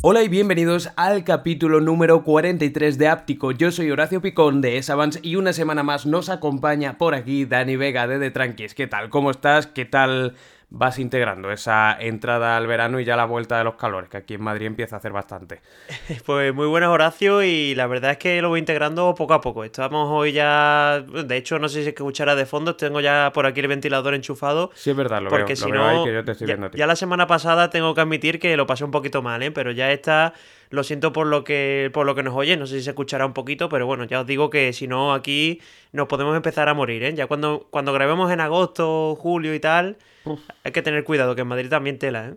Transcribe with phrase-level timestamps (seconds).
[0.00, 3.50] Hola y bienvenidos al capítulo número 43 de Áptico.
[3.52, 7.76] Yo soy Horacio Picón de Esavans y una semana más nos acompaña por aquí Dani
[7.76, 8.74] Vega de The Tranquis.
[8.74, 9.10] ¿Qué tal?
[9.10, 9.66] ¿Cómo estás?
[9.66, 10.36] ¿Qué tal
[10.70, 14.34] vas integrando esa entrada al verano y ya la vuelta de los calores, que aquí
[14.34, 15.60] en Madrid empieza a hacer bastante.
[16.26, 19.64] Pues muy buenas, Horacio, y la verdad es que lo voy integrando poco a poco.
[19.64, 23.60] Estamos hoy ya, de hecho, no sé si escuchará de fondo, tengo ya por aquí
[23.60, 24.70] el ventilador enchufado.
[24.74, 26.96] Sí, es verdad, lo porque si no, que yo te estoy ya, viendo ya la
[26.96, 29.50] semana pasada tengo que admitir que lo pasé un poquito mal, ¿eh?
[29.50, 30.34] pero ya está
[30.70, 33.26] lo siento por lo que por lo que nos oye, no sé si se escuchará
[33.26, 35.60] un poquito, pero bueno, ya os digo que si no aquí
[35.92, 37.14] nos podemos empezar a morir, ¿eh?
[37.14, 39.96] Ya cuando, cuando grabemos en agosto, julio y tal,
[40.64, 42.34] hay que tener cuidado, que en Madrid también tela, ¿eh?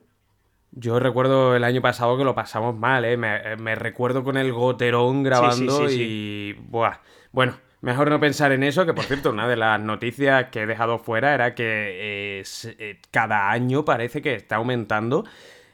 [0.74, 3.18] Yo recuerdo el año pasado que lo pasamos mal, ¿eh?
[3.18, 6.54] Me, recuerdo con el goterón grabando y...
[6.54, 7.00] Buah.
[7.34, 10.66] Bueno, mejor no pensar en eso, que por cierto, una de las noticias que he
[10.66, 12.44] dejado fuera era que eh,
[12.80, 15.26] eh, cada año parece que está aumentando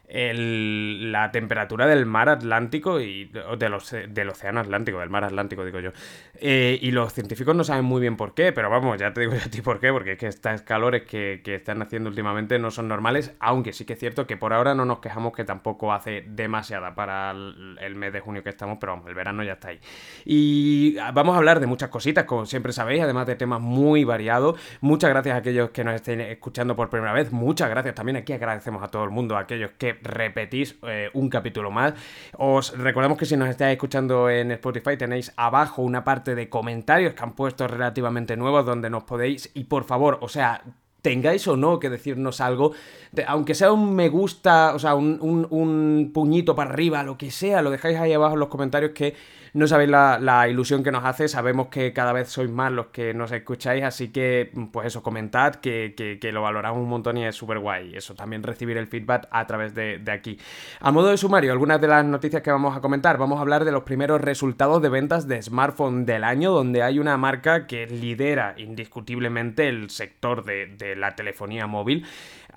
[0.09, 5.79] la temperatura del mar Atlántico y de los, del océano Atlántico, del mar Atlántico, digo
[5.79, 5.91] yo.
[6.39, 9.33] Eh, y los científicos no saben muy bien por qué, pero vamos, ya te digo
[9.33, 12.57] yo a ti por qué, porque es que estas calores que, que, están haciendo últimamente
[12.57, 15.43] no son normales, aunque sí que es cierto que por ahora no nos quejamos que
[15.43, 19.43] tampoco hace demasiada para el, el mes de junio que estamos, pero vamos, el verano
[19.43, 19.79] ya está ahí.
[20.23, 24.59] Y vamos a hablar de muchas cositas, como siempre sabéis, además de temas muy variados.
[24.79, 28.31] Muchas gracias a aquellos que nos estén escuchando por primera vez, muchas gracias también aquí
[28.31, 31.93] agradecemos a todo el mundo, a aquellos que repetís eh, un capítulo más.
[32.37, 37.13] Os recordamos que si nos estáis escuchando en Spotify tenéis abajo una parte de comentarios
[37.13, 40.63] que han puesto relativamente nuevos donde nos podéis y por favor, o sea,
[41.01, 42.73] tengáis o no que decirnos algo,
[43.27, 47.61] aunque sea un me gusta, o sea, un, un, puñito para arriba, lo que sea,
[47.61, 49.15] lo dejáis ahí abajo en los comentarios que
[49.53, 53.13] no sabéis la, ilusión que nos hace, sabemos que cada vez sois más los que
[53.13, 57.35] nos escucháis, así que pues eso, comentad que, que, lo valoramos un montón y es
[57.35, 57.95] súper guay.
[57.95, 60.37] Eso, también recibir el feedback a través de, de, aquí.
[60.79, 63.65] A modo de sumario, algunas de las noticias que vamos a comentar, vamos a hablar
[63.65, 67.87] de los primeros resultados de ventas de smartphone del año, donde hay una marca que
[67.87, 72.05] lidera indiscutiblemente el sector de, de la telefonía móvil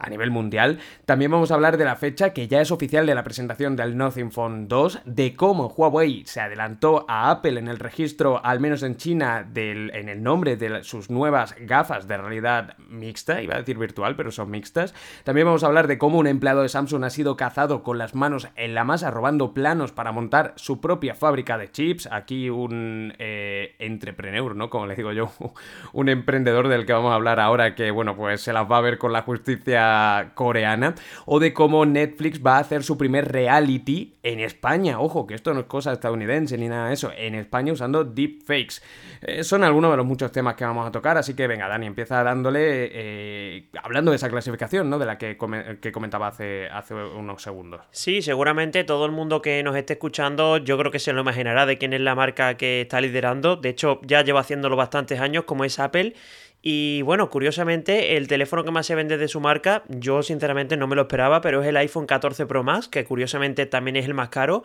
[0.01, 0.79] a nivel mundial.
[1.05, 3.97] También vamos a hablar de la fecha que ya es oficial de la presentación del
[3.97, 8.83] Nothing Phone 2, de cómo Huawei se adelantó a Apple en el registro, al menos
[8.83, 13.59] en China, del, en el nombre de sus nuevas gafas de realidad mixta, iba a
[13.59, 14.95] decir virtual, pero son mixtas.
[15.25, 18.15] También vamos a hablar de cómo un empleado de Samsung ha sido cazado con las
[18.15, 22.09] manos en la masa robando planos para montar su propia fábrica de chips.
[22.11, 24.71] Aquí un eh, entrepreneur, ¿no?
[24.71, 25.31] Como le digo yo,
[25.93, 28.81] un emprendedor del que vamos a hablar ahora que, bueno, pues se las va a
[28.81, 29.90] ver con la justicia
[30.35, 30.95] coreana,
[31.27, 35.01] o de cómo Netflix va a hacer su primer reality en España.
[35.01, 38.83] Ojo, que esto no es cosa estadounidense ni nada de eso, en España usando deepfakes.
[39.23, 41.87] Eh, son algunos de los muchos temas que vamos a tocar, así que venga, Dani,
[41.87, 44.99] empieza dándole, eh, hablando de esa clasificación, ¿no?
[44.99, 45.37] De la que,
[45.81, 47.81] que comentaba hace, hace unos segundos.
[47.91, 51.67] Sí, seguramente todo el mundo que nos esté escuchando, yo creo que se lo imaginará
[51.67, 53.57] de quién es la marca que está liderando.
[53.57, 56.15] De hecho, ya lleva haciéndolo bastantes años, como es Apple.
[56.63, 60.87] Y bueno, curiosamente, el teléfono que más se vende de su marca, yo sinceramente no
[60.87, 64.13] me lo esperaba, pero es el iPhone 14 Pro Max, que curiosamente también es el
[64.13, 64.63] más caro.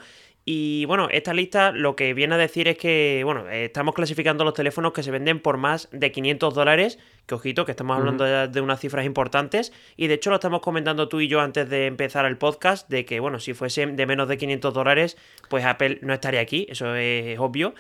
[0.48, 4.54] Y bueno, esta lista lo que viene a decir es que, bueno, estamos clasificando los
[4.54, 8.62] teléfonos que se venden por más de 500 dólares, que ojito, que estamos hablando de
[8.62, 12.26] unas cifras importantes, y de hecho lo estamos comentando tú y yo antes de empezar
[12.26, 15.18] el podcast, de que, bueno, si fuese de menos de 500 dólares,
[15.50, 17.74] pues Apple no estaría aquí, eso es obvio.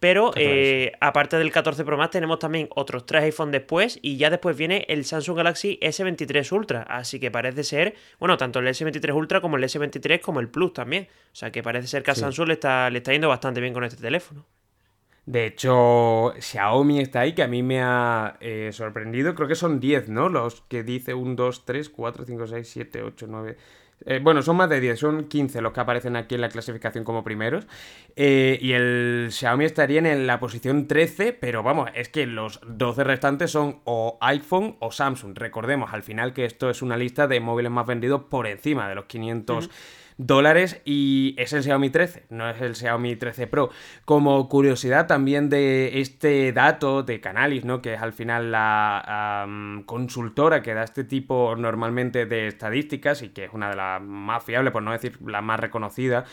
[0.00, 4.30] Pero eh, aparte del 14 Pro Max tenemos también otros tres iPhone después y ya
[4.30, 6.82] después viene el Samsung Galaxy S23 Ultra.
[6.82, 10.72] Así que parece ser, bueno, tanto el S23 Ultra como el S23 como el Plus
[10.72, 11.08] también.
[11.32, 13.74] O sea que parece ser que a Samsung le está, le está yendo bastante bien
[13.74, 14.46] con este teléfono.
[15.28, 19.34] De hecho, Xiaomi está ahí, que a mí me ha eh, sorprendido.
[19.34, 20.30] Creo que son 10, ¿no?
[20.30, 23.56] Los que dice 1, 2, 3, 4, 5, 6, 7, 8, 9,
[24.06, 27.04] eh, bueno, son más de 10, son 15 los que aparecen aquí en la clasificación
[27.04, 27.66] como primeros.
[28.16, 33.04] Eh, y el Xiaomi estaría en la posición 13, pero vamos, es que los 12
[33.04, 35.36] restantes son o iPhone o Samsung.
[35.36, 38.94] Recordemos al final que esto es una lista de móviles más vendidos por encima de
[38.94, 39.70] los 500
[40.18, 43.70] dólares y es el Xiaomi 13, no es el Xiaomi 13 Pro.
[44.04, 47.80] Como curiosidad también de este dato de Canalis, ¿no?
[47.80, 49.46] que es al final la
[49.86, 54.44] consultora que da este tipo normalmente de estadísticas y que es una de las más
[54.44, 56.24] fiables, por no decir la más reconocida,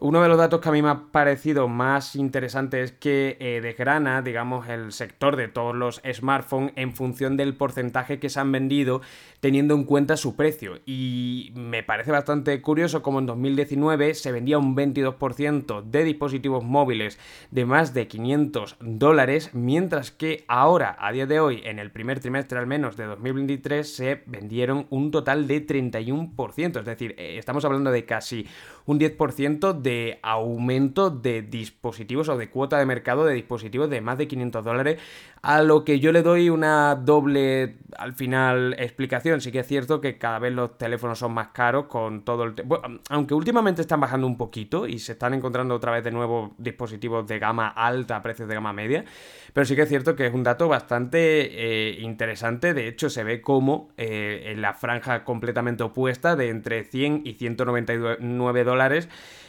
[0.00, 3.60] uno de los datos que a mí me ha parecido más interesante es que eh,
[3.60, 8.50] desgrana, digamos, el sector de todos los smartphones en función del porcentaje que se han
[8.52, 9.02] vendido
[9.40, 10.80] teniendo en cuenta su precio.
[10.86, 17.18] Y me parece bastante curioso como en 2019 se vendía un 22% de dispositivos móviles
[17.50, 22.20] de más de 500 dólares, mientras que ahora, a día de hoy, en el primer
[22.20, 26.78] trimestre al menos de 2023, se vendieron un total de 31%.
[26.80, 28.46] Es decir, eh, estamos hablando de casi
[28.86, 34.18] un 10% de aumento de dispositivos o de cuota de mercado de dispositivos de más
[34.18, 35.00] de 500 dólares,
[35.42, 39.40] a lo que yo le doy una doble, al final, explicación.
[39.40, 42.52] Sí que es cierto que cada vez los teléfonos son más caros con todo el...
[42.64, 46.54] Bueno, aunque últimamente están bajando un poquito y se están encontrando otra vez de nuevo
[46.58, 49.04] dispositivos de gama alta a precios de gama media,
[49.52, 52.72] pero sí que es cierto que es un dato bastante eh, interesante.
[52.72, 57.34] De hecho, se ve como eh, en la franja completamente opuesta de entre 100 y
[57.34, 58.71] 199 dólares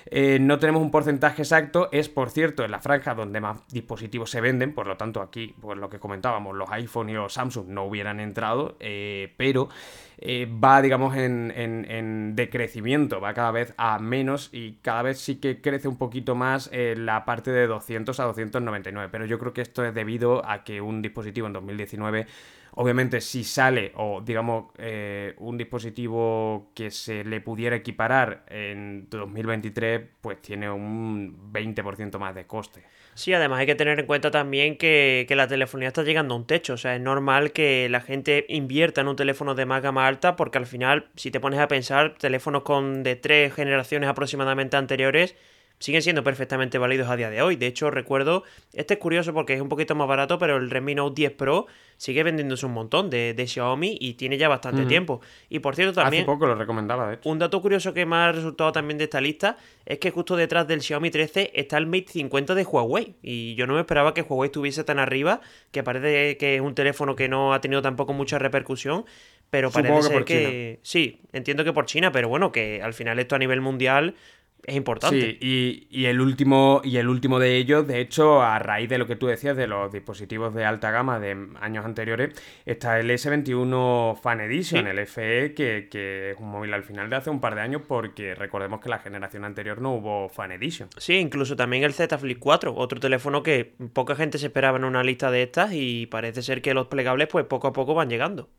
[0.06, 4.30] eh, no tenemos un porcentaje exacto, es por cierto en la franja donde más dispositivos
[4.30, 7.68] se venden, por lo tanto aquí, pues lo que comentábamos, los iPhone y los Samsung
[7.68, 9.70] no hubieran entrado, eh, pero
[10.18, 15.38] eh, va, digamos, en, en, decrecimiento, va cada vez a menos y cada vez sí
[15.38, 19.62] que crece un poquito más la parte de 200 a 299, pero yo creo que
[19.62, 22.28] esto es debido a que un dispositivo en 2019
[22.76, 30.02] Obviamente, si sale, o digamos, eh, un dispositivo que se le pudiera equiparar en 2023,
[30.22, 32.84] pues tiene un 20% más de coste.
[33.16, 36.38] Sí, además hay que tener en cuenta también que, que, la telefonía está llegando a
[36.38, 36.74] un techo.
[36.74, 40.36] O sea, es normal que la gente invierta en un teléfono de más gama alta,
[40.36, 45.36] porque al final, si te pones a pensar, teléfonos con de tres generaciones aproximadamente anteriores
[45.80, 47.56] siguen siendo perfectamente válidos a día de hoy.
[47.56, 48.44] De hecho, recuerdo,
[48.74, 51.68] este es curioso porque es un poquito más barato, pero el Redmi Note 10 Pro
[51.98, 55.22] sigue vendiéndose un montón de, Xiaomi y tiene ya bastante tiempo.
[55.50, 56.24] Y por cierto, también.
[56.24, 57.30] Hace poco lo recomendaba, de hecho.
[57.30, 60.68] Un dato curioso que me ha resultado también de esta lista es que justo detrás
[60.68, 63.16] del Xiaomi 13 está el Mate 50 de Huawei.
[63.22, 65.42] Y yo no me esperaba que Huawei estuviese tan arriba,
[65.72, 69.06] que parece que es un teléfono que no ha tenido tampoco mucha repercusión.
[69.50, 70.80] Pero parece ser que.
[70.82, 74.16] Sí, entiendo que por China, pero bueno, que al final esto a nivel mundial
[74.66, 75.38] es importante.
[75.40, 79.06] Sí, y, el último, y el último de ellos, de hecho, a raíz de lo
[79.06, 82.34] que tú decías de los dispositivos de alta gama de años anteriores,
[82.66, 87.18] está el S21 Fan Edition, el FE, que, que, es un móvil al final de
[87.18, 90.90] hace un par de años, porque recordemos que la generación anterior no hubo Fan Edition.
[90.98, 94.86] Sí, incluso también el Z Flip 4, otro teléfono que poca gente se esperaba en
[94.86, 98.10] una lista de estas y parece ser que los plegables pues poco a poco van
[98.10, 98.50] llegando.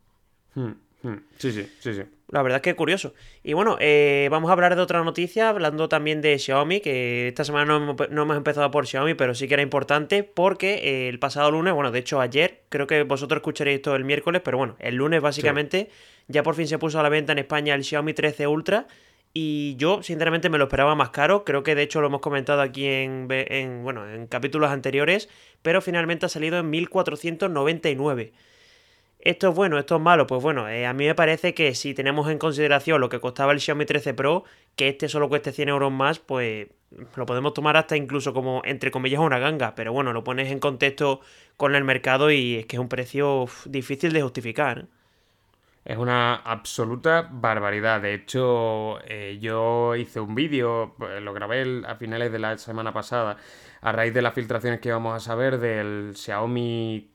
[0.54, 0.72] Hmm.
[1.04, 1.18] Hmm.
[1.36, 2.02] Sí, sí, sí, sí.
[2.30, 3.12] La verdad es que es curioso.
[3.42, 7.44] Y bueno, eh, vamos a hablar de otra noticia, hablando también de Xiaomi, que esta
[7.44, 11.50] semana no hemos, empezado por Xiaomi, pero sí que era importante porque eh, el pasado
[11.50, 14.94] lunes, bueno, de hecho ayer, creo que vosotros escucharéis esto el miércoles, pero bueno, el
[14.94, 15.90] lunes básicamente
[16.26, 18.86] ya por fin se puso a la venta en España el Xiaomi 13 Ultra.
[19.36, 21.44] Y yo, sinceramente, me lo esperaba más caro.
[21.44, 25.28] Creo que de hecho lo hemos comentado aquí en, en, bueno, en capítulos anteriores.
[25.60, 28.32] Pero finalmente ha salido en 1499.
[29.24, 29.78] ¿Esto es bueno?
[29.78, 30.26] ¿Esto es malo?
[30.26, 33.52] Pues bueno, eh, a mí me parece que si tenemos en consideración lo que costaba
[33.52, 34.44] el Xiaomi 13 Pro,
[34.76, 36.68] que este solo cueste 100 euros más, pues
[37.16, 39.74] lo podemos tomar hasta incluso como, entre comillas, una ganga.
[39.74, 41.20] Pero bueno, lo pones en contexto
[41.56, 44.88] con el mercado y es que es un precio difícil de justificar.
[45.86, 48.02] Es una absoluta barbaridad.
[48.02, 52.92] De hecho, eh, yo hice un vídeo, pues, lo grabé a finales de la semana
[52.92, 53.38] pasada,
[53.80, 57.13] a raíz de las filtraciones que íbamos a saber del Xiaomi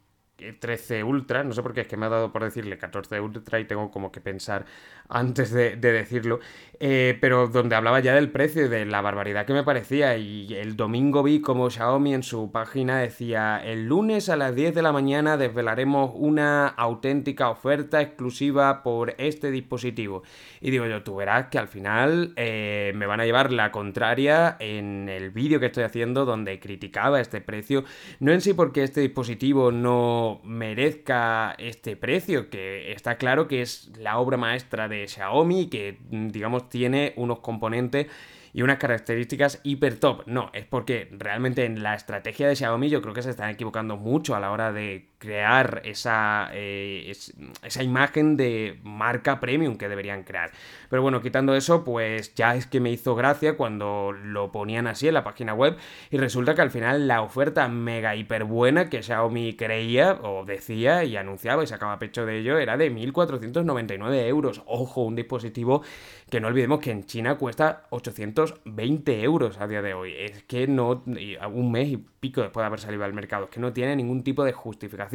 [0.60, 3.60] 13 Ultra, no sé por qué es que me ha dado por decirle 14 Ultra
[3.60, 4.66] y tengo como que pensar
[5.10, 6.40] antes de, decirlo,
[6.80, 10.54] eh, pero donde hablaba ya del precio y de la barbaridad que me parecía y
[10.54, 14.82] el domingo vi como Xiaomi en su página decía el lunes a las 10 de
[14.84, 20.22] la mañana desvelaremos una auténtica oferta exclusiva por este dispositivo
[20.62, 24.58] y digo yo, tú verás que al final eh, me van a llevar la contraria
[24.60, 27.84] en el vídeo que estoy haciendo donde criticaba este precio,
[28.20, 33.92] no en sí porque este dispositivo no merezca este precio, que está claro que es
[33.98, 38.08] la obra maestra de Xiaomi, que digamos tiene unos componentes
[38.54, 40.24] y unas características hiper top.
[40.26, 43.98] No, es porque realmente en la estrategia de Xiaomi yo creo que se están equivocando
[43.98, 47.12] mucho a la hora de crear esa, eh,
[47.62, 50.52] esa imagen de marca premium que deberían crear.
[50.90, 55.10] Pero bueno, quitando eso, pues ya es que me hizo gracia cuando lo ponían así
[55.10, 55.78] en la página web
[56.10, 61.04] y resulta que al final la oferta mega hiper buena que Xiaomi creía o decía
[61.04, 64.64] y anunciaba y sacaba pecho de ello era de 1.499 euros.
[64.66, 65.84] Ojo, un dispositivo
[66.30, 70.14] que no olvidemos que en China cuesta 820 euros a día de hoy.
[70.18, 73.60] Es que no, un mes y pico después de haber salido al mercado, es que
[73.60, 75.09] no tiene ningún tipo de justificación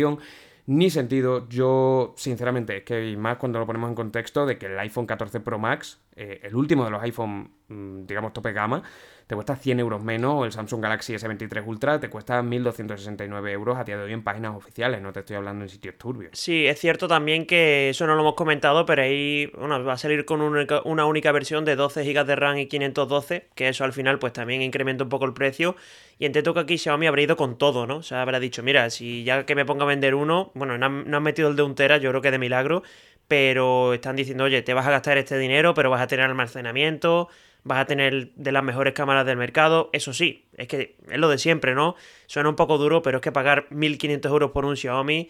[0.67, 1.49] ni sentido.
[1.49, 5.41] Yo, sinceramente, es que más cuando lo ponemos en contexto de que el iPhone 14
[5.41, 8.83] Pro Max, eh, el último de los iPhone, mm, digamos, tope gama,
[9.26, 13.78] te cuesta 100 euros menos, o el Samsung Galaxy S23 Ultra te cuesta 1.269 euros
[13.78, 16.31] a día de hoy en páginas oficiales, no te estoy hablando en sitios turbios.
[16.35, 19.99] Sí, es cierto también que eso no lo hemos comentado, pero ahí bueno, va a
[19.99, 23.93] salir con una única versión de 12 GB de RAM y 512, que eso al
[23.93, 25.76] final pues también incrementa un poco el precio.
[26.19, 27.97] Y entiendo que aquí Xiaomi habrá ido con todo, ¿no?
[27.97, 30.88] O sea, habrá dicho, mira, si ya que me ponga a vender uno, bueno, no
[30.88, 32.83] no han metido el de un tera, yo creo que de milagro,
[33.26, 37.28] pero están diciendo, oye, te vas a gastar este dinero, pero vas a tener almacenamiento,
[37.64, 39.90] vas a tener de las mejores cámaras del mercado.
[39.92, 41.97] Eso sí, es que es lo de siempre, ¿no?
[42.26, 45.28] Suena un poco duro, pero es que pagar 1.500 euros por un Xiaomi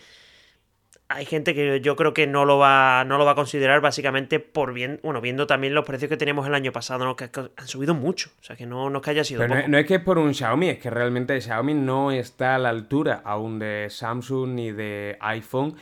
[1.08, 4.40] hay gente que yo creo que no lo va, no lo va a considerar básicamente
[4.40, 7.14] por bien, bueno, viendo también los precios que teníamos el año pasado, ¿no?
[7.14, 8.30] que, han subido mucho.
[8.40, 9.40] O sea, que no, no es que haya sido.
[9.40, 12.58] Pero No, es que es por un Xiaomi, es que realmente Xiaomi no está a
[12.58, 15.76] la altura aún de Samsung ni de iPhone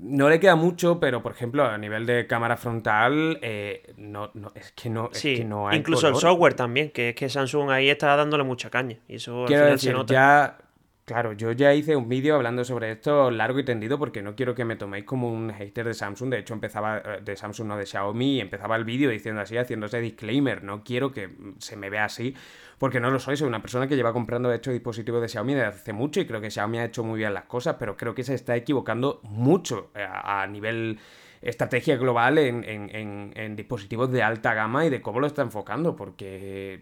[0.00, 4.52] no le queda mucho, pero por ejemplo, a nivel de cámara frontal, eh, no, no,
[4.54, 7.70] es que no, es que no hay Incluso el software también, que es que Samsung
[7.70, 8.98] ahí está dándole mucha caña.
[9.08, 10.58] Y eso Quiero decir, ya.
[11.10, 14.54] Claro, yo ya hice un vídeo hablando sobre esto largo y tendido porque no quiero
[14.54, 16.30] que me toméis como un hater de Samsung.
[16.30, 19.56] De hecho, empezaba eh, de Samsung, no de Xiaomi, y empezaba el vídeo diciendo así,
[19.56, 20.62] haciendo ese disclaimer.
[20.62, 22.36] No quiero que se me vea así
[22.78, 25.52] porque no lo soy, soy una persona que lleva comprando de hecho dispositivos de Xiaomi
[25.52, 28.14] desde hace mucho y creo que Xiaomi ha hecho muy bien las cosas, pero creo
[28.14, 31.00] que se está equivocando mucho eh, a, nivel
[31.42, 36.80] estrategia global en, dispositivos de alta gama y de cómo lo está enfocando, porque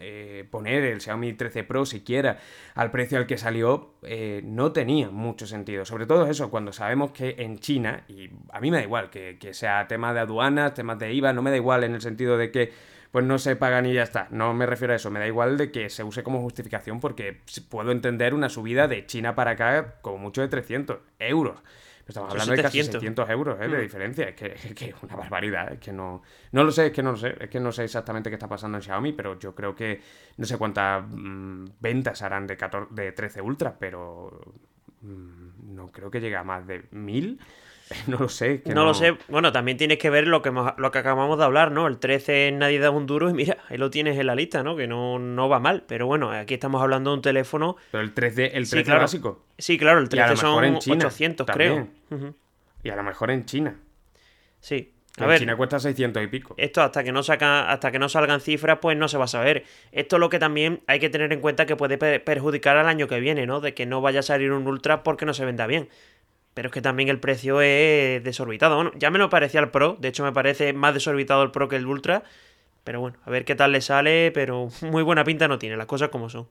[0.00, 2.38] eh, poner el Xiaomi 13 Pro siquiera
[2.74, 5.84] al precio al que salió eh, no tenía mucho sentido.
[5.84, 9.38] Sobre todo eso, cuando sabemos que en China, y a mí me da igual que,
[9.38, 12.36] que sea tema de aduanas, temas de IVA, no me da igual en el sentido
[12.36, 12.72] de que
[13.10, 14.28] pues no se pagan y ya está.
[14.30, 17.40] No me refiero a eso, me da igual de que se use como justificación porque
[17.68, 21.56] puedo entender una subida de China para acá como mucho de 300 euros.
[22.10, 23.68] Estamos hablando de casi 600 euros ¿eh?
[23.68, 23.80] de mm.
[23.80, 24.28] diferencia.
[24.40, 25.72] Es que, es una barbaridad.
[25.72, 27.36] Es que no, no lo sé, es que no lo sé.
[27.40, 30.00] Es que no sé exactamente qué está pasando en Xiaomi, pero yo creo que
[30.36, 32.58] no sé cuántas mm, ventas harán de,
[32.90, 34.40] de 13 Ultra, pero
[35.02, 37.40] mm, no creo que llegue a más de 1000.
[38.06, 38.62] No lo sé.
[38.66, 39.16] no, lo sé.
[39.28, 41.86] Bueno, también tienes que ver lo que, lo que acabamos de hablar, ¿no?
[41.86, 44.76] El 13 nadie da un duro y mira, ahí lo tienes en la lista, ¿no?
[44.76, 45.84] Que no, no va mal.
[45.86, 47.76] Pero bueno, aquí estamos hablando de un teléfono.
[47.90, 49.44] Pero el 13, el 13 básico.
[49.58, 51.88] Sí, claro, el 13 son en 800, creo.
[52.82, 53.76] Y a lo mejor en China.
[54.60, 54.94] Sí.
[55.18, 56.54] A en China cuesta 600 y pico.
[56.56, 59.28] Esto hasta que no saca, hasta que no salgan cifras, pues no se va a
[59.28, 59.64] saber.
[59.92, 63.08] Esto es lo que también hay que tener en cuenta que puede perjudicar al año
[63.08, 63.60] que viene, ¿no?
[63.60, 65.88] De que no vaya a salir un ultra porque no se venda bien.
[66.54, 68.76] Pero es que también el precio es desorbitado.
[68.76, 69.96] Bueno, ya me lo parecía el Pro.
[70.00, 72.24] De hecho, me parece más desorbitado el Pro que el Ultra.
[72.84, 74.32] Pero bueno, a ver qué tal le sale.
[74.32, 76.48] Pero muy buena pinta no tiene, las cosas como son.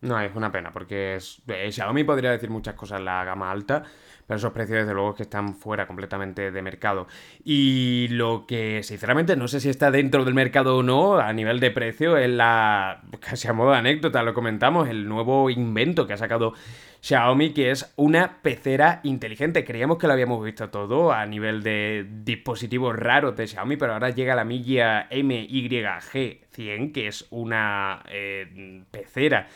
[0.00, 3.50] No, es una pena, porque es, eh, Xiaomi podría decir muchas cosas en la gama
[3.50, 3.82] alta,
[4.28, 7.08] pero esos precios desde luego que están fuera completamente de mercado.
[7.42, 11.58] Y lo que sinceramente no sé si está dentro del mercado o no a nivel
[11.58, 16.12] de precio es la, casi a modo de anécdota, lo comentamos, el nuevo invento que
[16.12, 16.52] ha sacado
[17.00, 19.64] Xiaomi, que es una pecera inteligente.
[19.64, 24.10] Creíamos que lo habíamos visto todo a nivel de dispositivos raros de Xiaomi, pero ahora
[24.10, 29.48] llega la Milla MYG100, que es una eh, pecera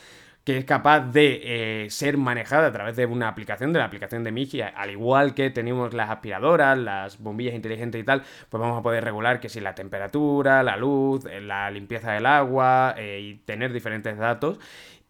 [0.44, 4.24] que es capaz de eh, ser manejada a través de una aplicación, de la aplicación
[4.24, 8.78] de Migi, al igual que tenemos las aspiradoras, las bombillas inteligentes y tal, pues vamos
[8.78, 13.36] a poder regular que si la temperatura, la luz, eh, la limpieza del agua y
[13.44, 14.58] tener diferentes datos.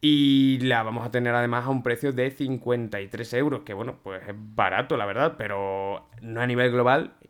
[0.04, 4.20] Y la vamos a tener además a un precio de 53 euros, que bueno, pues
[4.28, 7.21] es barato, la verdad, pero no a nivel global, eh,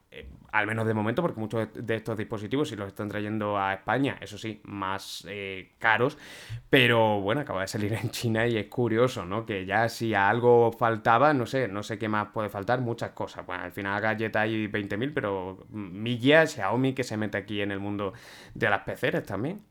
[0.52, 4.18] al menos de momento, porque muchos de estos dispositivos sí los están trayendo a España,
[4.21, 6.18] eso sí, más eh, caros,
[6.68, 9.47] pero bueno, acaba de salir en China y es curioso, ¿no?
[9.47, 13.47] Que ya si algo faltaba, no sé, no sé qué más puede faltar, muchas cosas.
[13.47, 17.80] Bueno, al final galleta hay 20.000, pero Milla, Xiaomi que se mete aquí en el
[17.80, 18.12] mundo
[18.54, 19.62] de las peceras también.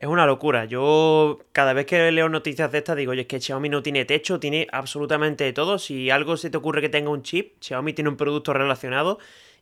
[0.00, 0.64] Es una locura.
[0.64, 4.04] Yo cada vez que leo noticias de estas digo, oye, es que Xiaomi no tiene
[4.04, 5.78] techo, tiene absolutamente todo.
[5.78, 9.18] Si algo se te ocurre que tenga un chip, Xiaomi tiene un producto relacionado.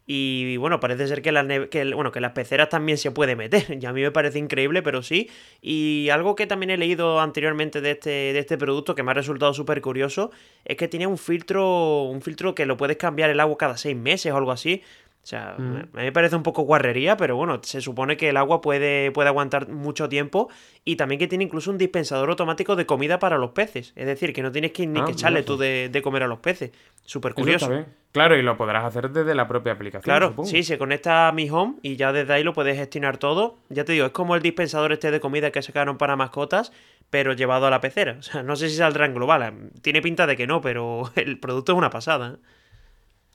[0.08, 1.46] Y bueno, parece ser que las,
[1.94, 3.66] bueno, que las peceras también se puede meter.
[3.80, 5.28] Y a mí me parece increíble, pero sí.
[5.60, 9.14] Y algo que también he leído anteriormente de este, de este producto que me ha
[9.14, 10.30] resultado súper curioso
[10.64, 13.96] es que tiene un filtro, un filtro que lo puedes cambiar el agua cada seis
[13.96, 14.82] meses o algo así.
[15.26, 18.36] O sea, a mí me parece un poco guarrería, pero bueno, se supone que el
[18.36, 20.48] agua puede, puede aguantar mucho tiempo
[20.84, 23.92] y también que tiene incluso un dispensador automático de comida para los peces.
[23.96, 26.38] Es decir, que no tienes que ni ah, que echarle tú de, comer a los
[26.38, 26.70] peces.
[27.04, 27.86] Súper curioso.
[28.12, 30.04] Claro, y lo podrás hacer desde la propia aplicación.
[30.04, 33.58] Claro, sí, se conecta a mi home y ya desde ahí lo puedes gestionar todo.
[33.68, 36.70] Ya te digo, es como el dispensador este de comida que sacaron para mascotas,
[37.10, 38.14] pero llevado a la pecera.
[38.20, 39.70] O sea, no sé si saldrá en global.
[39.82, 42.38] Tiene pinta de que no, pero el producto es una pasada.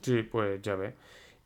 [0.00, 0.94] Sí, pues ya ve.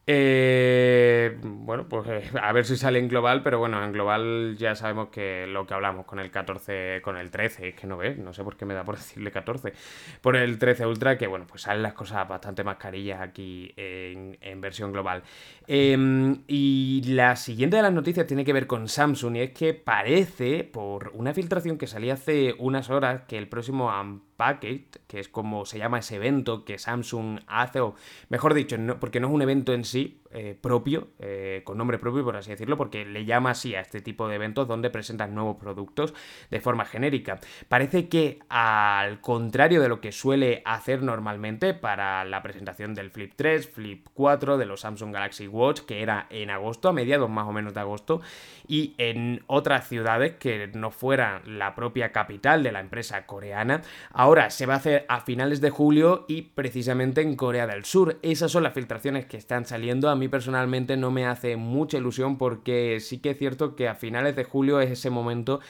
[0.08, 4.76] Eh, bueno, pues eh, a ver si sale en global, pero bueno, en global ya
[4.76, 8.16] sabemos que lo que hablamos con el 14, con el 13, es que no ves,
[8.16, 9.72] no sé por qué me da por decirle 14,
[10.20, 14.60] por el 13 Ultra, que bueno, pues salen las cosas bastante más carillas aquí en,
[14.60, 15.24] versión global.
[15.66, 19.74] Em, y la siguiente de las noticias tiene que ver con Samsung, y es que
[19.74, 23.90] parece, por una filtración que salía hace unas horas, que el próximo
[24.36, 27.94] Unpacked, que es como se llama ese evento que Samsung hace, o
[28.28, 32.22] mejor dicho, porque no es un evento en sí, eh, propio, eh, con nombre propio,
[32.22, 35.56] por así decirlo, porque le llama así a este tipo de eventos donde presentan nuevos
[35.56, 36.12] productos
[36.50, 37.40] de forma genérica.
[37.70, 43.32] Parece que, al contrario de lo que suele hacer normalmente para la presentación del Flip
[43.34, 47.48] 3, Flip 4, de los Samsung Galaxy Watch, que era en agosto, a mediados más
[47.48, 48.20] o menos de agosto,
[48.68, 53.80] y en otras ciudades que no fueran la propia capital de la empresa coreana,
[54.12, 58.18] ahora se va a hacer a finales de julio y precisamente en Corea del Sur.
[58.20, 62.98] Esas son las filtraciones que están saliendo a personalmente no me hace mucha ilusión porque
[63.00, 65.60] sí que es cierto que a finales de julio es ese momento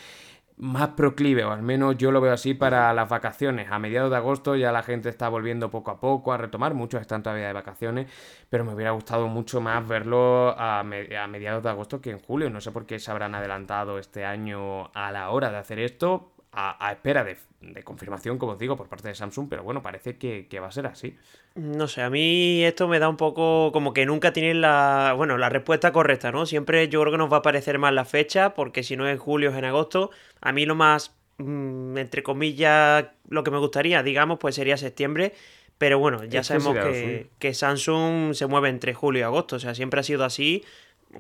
[0.59, 3.71] más proclive, o al menos yo lo veo así para las vacaciones.
[3.71, 7.01] A mediados de agosto ya la gente está volviendo poco a poco a retomar, muchos
[7.01, 8.11] están todavía de vacaciones,
[8.49, 12.51] pero me hubiera gustado mucho más verlo a, mediados de agosto que en julio.
[12.51, 16.33] No sé por qué se habrán adelantado este año a la hora de hacer esto,
[16.53, 17.37] a, espera de,
[17.85, 20.87] confirmación, como os digo, por parte de Samsung, pero bueno, parece que, va a ser
[20.87, 21.17] así.
[21.55, 25.39] No sé, a mí esto me da un poco como que nunca tienen la, bueno,
[25.39, 26.47] la respuesta correcta, ¿no?
[26.47, 29.13] Siempre yo creo que nos va a parecer más la fecha, porque si no es
[29.13, 30.11] en julio es en agosto.
[30.41, 35.35] A mí lo más, mm, entre comillas, lo que me gustaría, digamos, pues sería septiembre.
[35.79, 39.75] Pero bueno, ya sabemos que, que Samsung se mueve entre julio y agosto, o sea,
[39.75, 40.65] siempre ha sido así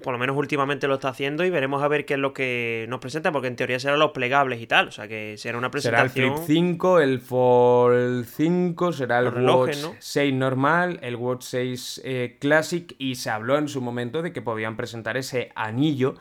[0.02, 2.86] por lo menos últimamente lo está haciendo y veremos a ver qué es lo que
[2.88, 5.70] nos presenta, porque en teoría serán los plegables y tal, o sea que será una
[5.70, 6.10] presentación...
[6.10, 12.02] Será el Flip 5, el Fold 5, será el Watch 6 normal, el Watch 6
[12.04, 16.14] eh, Classic y se habló en su momento de que podían presentar ese anillo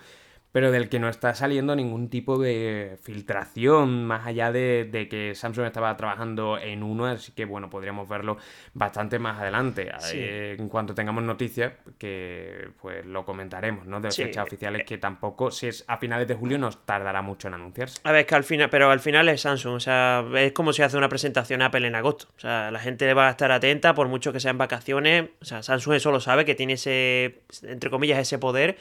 [0.56, 5.66] pero del que no está saliendo ningún tipo de filtración más allá de, que Samsung
[5.66, 8.38] estaba trabajando en uno, así que bueno, podríamos verlo
[8.74, 9.92] bastante más adelante.
[10.14, 14.00] Eh, en cuanto tengamos noticias, que pues lo comentaremos, ¿no?
[14.00, 17.56] De fechas oficiales que tampoco, si es a finales de julio, nos tardará mucho en
[17.56, 18.00] anunciarse.
[18.06, 20.84] A ver, que al final, pero al final es Samsung, o sea, es como si
[20.84, 22.28] hace una presentación Apple en agosto.
[22.38, 25.32] O sea, la gente va a estar atenta, por mucho que sean vacaciones.
[25.42, 28.78] O sea, Samsung eso lo sabe, que tiene ese, entre comillas, ese poder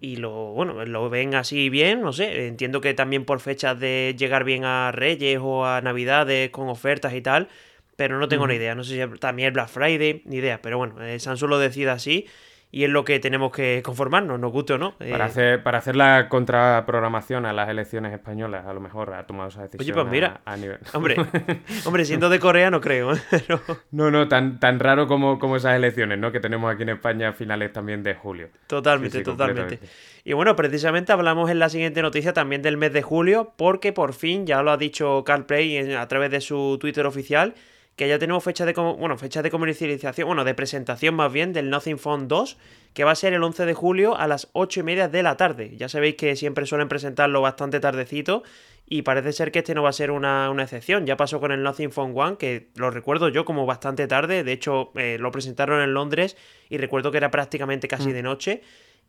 [0.00, 4.14] y lo bueno lo ven así bien no sé entiendo que también por fechas de
[4.18, 7.48] llegar bien a Reyes o a Navidades con ofertas y tal
[7.96, 10.78] pero no tengo ni idea no sé si también es Black Friday ni idea pero
[10.78, 12.26] bueno eh, Samsung lo decide así
[12.74, 14.98] y es lo que tenemos que conformarnos, nos guste o no.
[14.98, 19.24] Para, eh, hacer, para hacer la contraprogramación a las elecciones españolas, a lo mejor ha
[19.26, 19.82] tomado esa decisión.
[19.84, 20.78] Oye, pues mira, a, nivel...
[20.92, 21.14] hombre,
[21.84, 23.14] hombre, siendo de Corea no creo.
[23.14, 23.20] ¿eh?
[23.92, 26.32] No, no, tan, tan raro como, como esas elecciones, ¿no?
[26.32, 28.48] Que tenemos aquí en España a finales también de julio.
[28.66, 29.78] Totalmente, totalmente.
[30.24, 34.14] Y bueno, precisamente hablamos en la siguiente noticia también del mes de julio, porque por
[34.14, 37.54] fin, ya lo ha dicho CarPlay a través de su Twitter oficial,
[37.96, 41.70] que ya tenemos fecha de, bueno, fecha de comercialización, bueno, de presentación más bien del
[41.70, 42.58] Nothing Phone 2,
[42.92, 45.36] que va a ser el 11 de julio a las 8 y media de la
[45.36, 45.76] tarde.
[45.76, 48.42] Ya sabéis que siempre suelen presentarlo bastante tardecito
[48.86, 51.06] y parece ser que este no va a ser una, excepción.
[51.06, 54.52] Ya pasó con el Nothing Phone 1, que lo recuerdo yo como bastante tarde, de
[54.52, 56.36] hecho eh, lo presentaron en Londres
[56.68, 58.12] y recuerdo que era prácticamente casi mm.
[58.12, 58.62] de noche.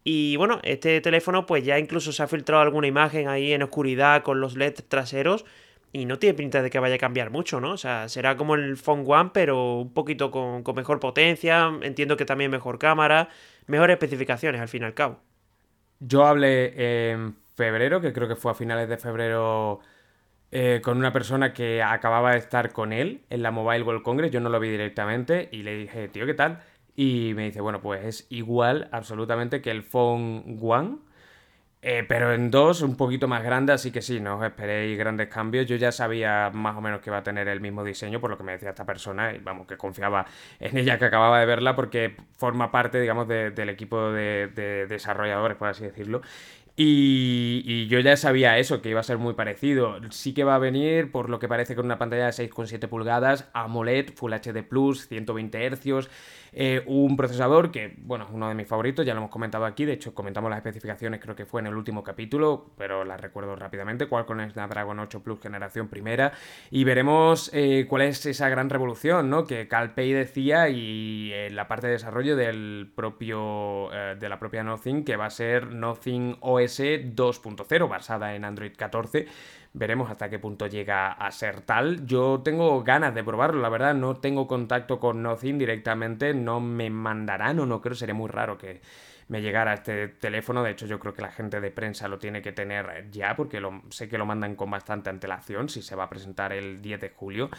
[0.03, 4.21] Y bueno, este teléfono pues ya incluso se ha filtrado alguna imagen ahí en oscuridad
[4.21, 5.45] con los LED traseros
[5.95, 7.71] y no tiene pinta de que vaya a cambiar mucho, ¿no?
[7.71, 12.25] O sea, será como el Phone One, pero un poquito con, mejor potencia, entiendo que
[12.25, 13.29] también mejor cámara,
[13.65, 15.21] mejores especificaciones al fin y al cabo.
[16.01, 19.79] Yo hablé en febrero, que creo que fue a finales de febrero,
[20.51, 24.31] eh, con una persona que acababa de estar con él en la Mobile World Congress,
[24.31, 26.61] yo no lo vi directamente, y le dije, tío, ¿qué tal?
[26.97, 30.97] Y me dice, bueno, pues es igual absolutamente que el Phone One
[31.87, 35.27] eh, pero en dos, un poquito más grande, así que sí, no os esperéis grandes
[35.27, 35.67] cambios.
[35.67, 38.37] Yo ya sabía más o menos que iba a tener el mismo diseño, por lo
[38.39, 40.25] que me decía esta persona, y vamos, que confiaba
[40.59, 45.67] en ella que acababa de verla, porque forma parte, digamos, del equipo de, desarrolladores, por
[45.67, 46.23] así decirlo.
[46.75, 49.99] Y, yo ya sabía eso, que iba a ser muy parecido.
[50.09, 53.47] Sí que va a venir, por lo que parece, con una pantalla de 6,7 pulgadas,
[53.53, 56.09] AMOLED, Full HD Plus, 120 Hz,
[56.57, 59.83] eh, un procesador que, bueno, es uno de mis favoritos, ya lo hemos comentado aquí,
[59.83, 63.57] de hecho comentamos las especificaciones, creo que fue en el último capítulo, pero las recuerdo
[63.57, 66.31] rápidamente, Qualcomm Snapdragon 8 Plus generación primera,
[66.71, 69.43] y veremos eh, cuál es esa gran revolución, ¿no?
[69.43, 75.03] Que Calpey decía y eh, la parte de desarrollo del propio, de la propia Nothing,
[75.03, 79.27] que va a ser Nothing OS 2.0, basada en Android 14,
[79.77, 82.05] Veremos hasta qué punto llega a ser tal.
[82.05, 83.93] Yo tengo ganas de probarlo, la verdad.
[83.93, 86.33] No tengo contacto con Nothing directamente.
[86.33, 87.93] No me mandarán o no creo.
[87.93, 88.79] Sería muy raro que
[89.27, 90.63] me llegara este teléfono.
[90.63, 93.61] De hecho, yo creo que la gente de prensa lo tiene que tener ya, porque
[93.89, 97.09] sé que lo mandan con bastante antelación si se va a presentar el 10 de
[97.09, 97.49] julio.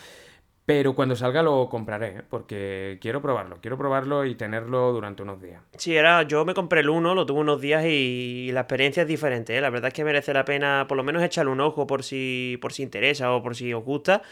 [0.66, 2.22] Pero cuando salga lo compraré, ¿eh?
[2.28, 5.62] porque quiero probarlo, quiero probarlo y tenerlo durante unos días.
[5.78, 9.08] Sí, era, yo me compré el 1, lo tuve unos días y, la experiencia es
[9.08, 9.56] diferente.
[9.56, 9.60] ¿eh?
[9.60, 12.58] La verdad es que merece la pena por lo menos echarle un ojo por si,
[12.60, 14.22] por si interesa o por si os gusta.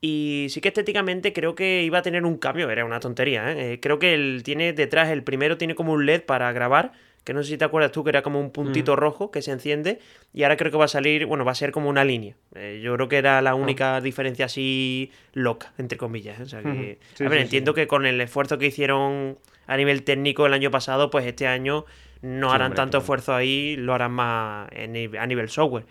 [0.00, 3.52] Y sí que estéticamente creo que iba a tener un cambio, era una tontería.
[3.52, 3.78] ¿eh?
[3.78, 6.92] creo que él tiene detrás, el primero tiene como un LED para grabar
[7.24, 8.96] que no sé si te acuerdas tú que era como un puntito mm.
[8.96, 10.00] rojo que se enciende
[10.32, 12.34] y ahora creo que va a salir, bueno, va a ser como una línea.
[12.54, 13.54] Eh, yo creo que era la ah.
[13.54, 16.40] única diferencia así loca, entre comillas.
[16.40, 16.42] ¿eh?
[16.42, 20.46] O sea que, a ver, entiendo que con el esfuerzo que hicieron a nivel técnico
[20.46, 21.84] el año pasado, pues este año
[22.22, 25.84] no harán tanto esfuerzo ahí, lo harán más a nivel software.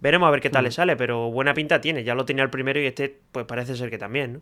[0.00, 2.04] Veremos a ver qué tal le sale, pero buena pinta tiene.
[2.04, 4.40] Ya lo tenía el primero y este, pues parece ser que también, ¿no?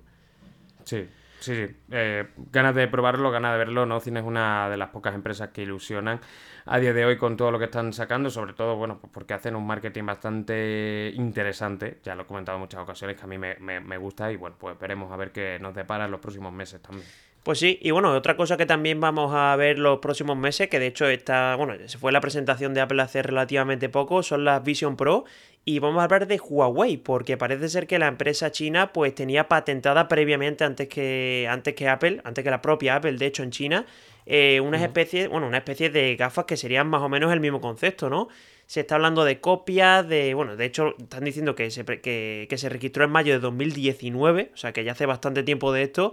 [0.85, 1.07] Sí,
[1.39, 1.77] Sí, sí.
[1.91, 3.87] Eh, ganas de probarlo, ganas de verlo.
[3.87, 6.21] No Cine es una de las pocas empresas que ilusionan
[6.65, 9.35] a día de hoy con todo lo que están sacando, sobre todo, bueno, pues porque
[9.35, 12.01] hacen un marketing bastante interesante.
[12.03, 14.57] Ya lo he comentado en muchas ocasiones que a mí me, me gusta y bueno,
[14.59, 17.07] pues veremos a ver qué nos depara en los próximos meses también.
[17.47, 20.81] Pues sí, y bueno, otra cosa que también vamos a ver los próximos meses, que
[20.81, 24.65] de hecho está, bueno, se fue la presentación de Apple hace relativamente poco, son las
[24.65, 25.25] Vision Pro
[25.65, 29.47] y vamos a hablar de Huawei, porque parece ser que la empresa china pues tenía
[29.47, 33.53] patentada previamente antes que, antes que Apple, antes que la propia Apple, de hecho en
[33.53, 33.87] China,
[34.27, 37.61] eh, una especie, bueno, una especie de gafas que serían más o menos el mismo
[37.61, 38.27] concepto, ¿no?
[38.67, 40.35] Se está hablando de copias, de.
[40.35, 44.51] Bueno, de hecho, están diciendo que se, que, que se registró en mayo de 2019,
[44.53, 46.13] o sea que ya hace bastante tiempo de esto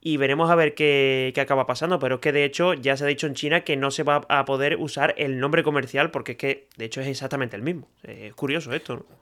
[0.00, 1.98] y veremos a ver qué, acaba pasando.
[1.98, 4.22] Pero es que de hecho ya se ha dicho en China que no se va
[4.28, 7.88] a poder usar el nombre comercial porque es que de hecho es exactamente el mismo.
[8.02, 9.18] Es curioso esto, ¿no?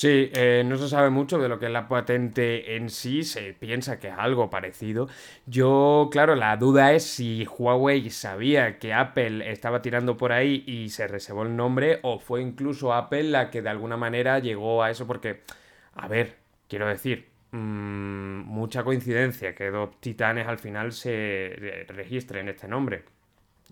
[0.00, 3.52] Sí, eh, no se sabe mucho de lo que es la patente en sí, se
[3.52, 5.08] piensa que es algo parecido.
[5.44, 10.88] Yo, claro, la duda es si Huawei sabía que Apple estaba tirando por ahí y
[10.88, 14.90] se reservó el nombre o fue incluso Apple la que de alguna manera llegó a
[14.90, 15.42] eso porque,
[15.92, 22.68] a ver, quiero decir, Mm, mucha coincidencia que dos titanes al final se registren este
[22.68, 23.04] nombre.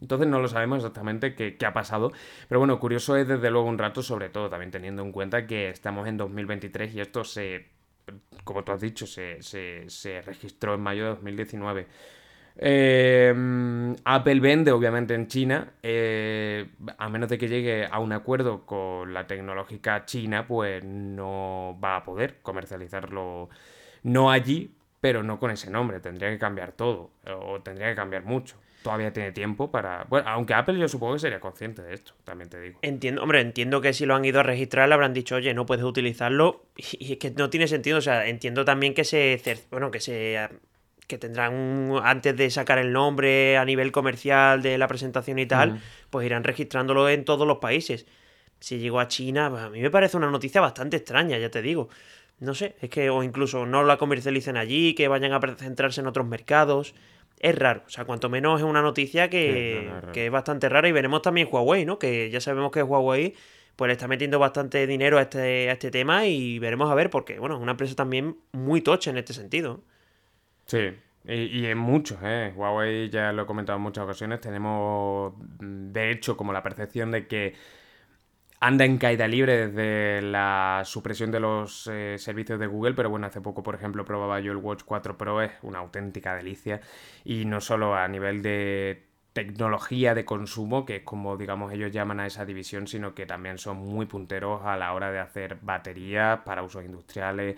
[0.00, 2.12] Entonces no lo sabemos exactamente qué, ha pasado.
[2.48, 5.70] Pero bueno, curioso es desde luego un rato, sobre todo también teniendo en cuenta que
[5.70, 7.66] estamos en 2023 y esto se,
[8.44, 11.86] como tú has dicho, se, se, registró en mayo de 2019.
[12.60, 16.66] Em, Apple vende obviamente en China, eh,
[16.98, 21.96] a menos de que llegue a un acuerdo con la tecnológica china, pues no va
[21.96, 23.48] a poder comercializarlo,
[24.02, 28.24] no allí, pero no con ese nombre, tendría que cambiar todo, o tendría que cambiar
[28.24, 28.56] mucho.
[28.82, 30.06] Todavía tiene tiempo para.
[30.08, 32.78] Bueno, aunque Apple yo supongo que sería consciente de esto, también te digo.
[32.82, 35.66] Entiendo, hombre, entiendo que si lo han ido a registrar le habrán dicho, oye, no
[35.66, 36.64] puedes utilizarlo.
[36.76, 37.98] Y es que no tiene sentido.
[37.98, 39.40] O sea, entiendo también que se.
[39.70, 40.38] Bueno, que se
[41.08, 45.80] que tendrán antes de sacar el nombre a nivel comercial de la presentación y tal,
[46.10, 48.06] pues irán registrándolo en todos los países.
[48.60, 51.62] Si llegó a China, pues a mí me parece una noticia bastante extraña, ya te
[51.62, 51.88] digo.
[52.40, 56.06] No sé, es que o incluso no la comercialicen allí, que vayan a centrarse en
[56.06, 56.94] otros mercados.
[57.40, 60.92] Es raro, o sea, cuanto menos es una noticia que, que es bastante rara y
[60.92, 61.98] veremos también Huawei, ¿no?
[61.98, 63.34] Que ya sabemos que Huawei
[63.76, 67.10] pues le está metiendo bastante dinero a este, a este tema y veremos a ver,
[67.10, 69.82] porque, bueno, es una empresa también muy tocha en este sentido.
[70.68, 70.78] Sí,
[71.24, 72.52] y, en muchos, ¿eh?
[72.54, 77.10] Huawei ya lo he comentado en muchas ocasiones, tenemos mm, de hecho como la percepción
[77.10, 77.54] de que
[78.60, 83.26] anda en caída libre desde la supresión de los eh, servicios de Google, pero bueno,
[83.26, 86.80] hace poco, por ejemplo, probaba yo el Watch 4 Pro, es una auténtica delicia,
[87.24, 92.20] y no solo a nivel de tecnología de consumo, que es como digamos ellos llaman
[92.20, 96.40] a esa división, sino que también son muy punteros a la hora de hacer baterías
[96.40, 97.56] para usos industriales,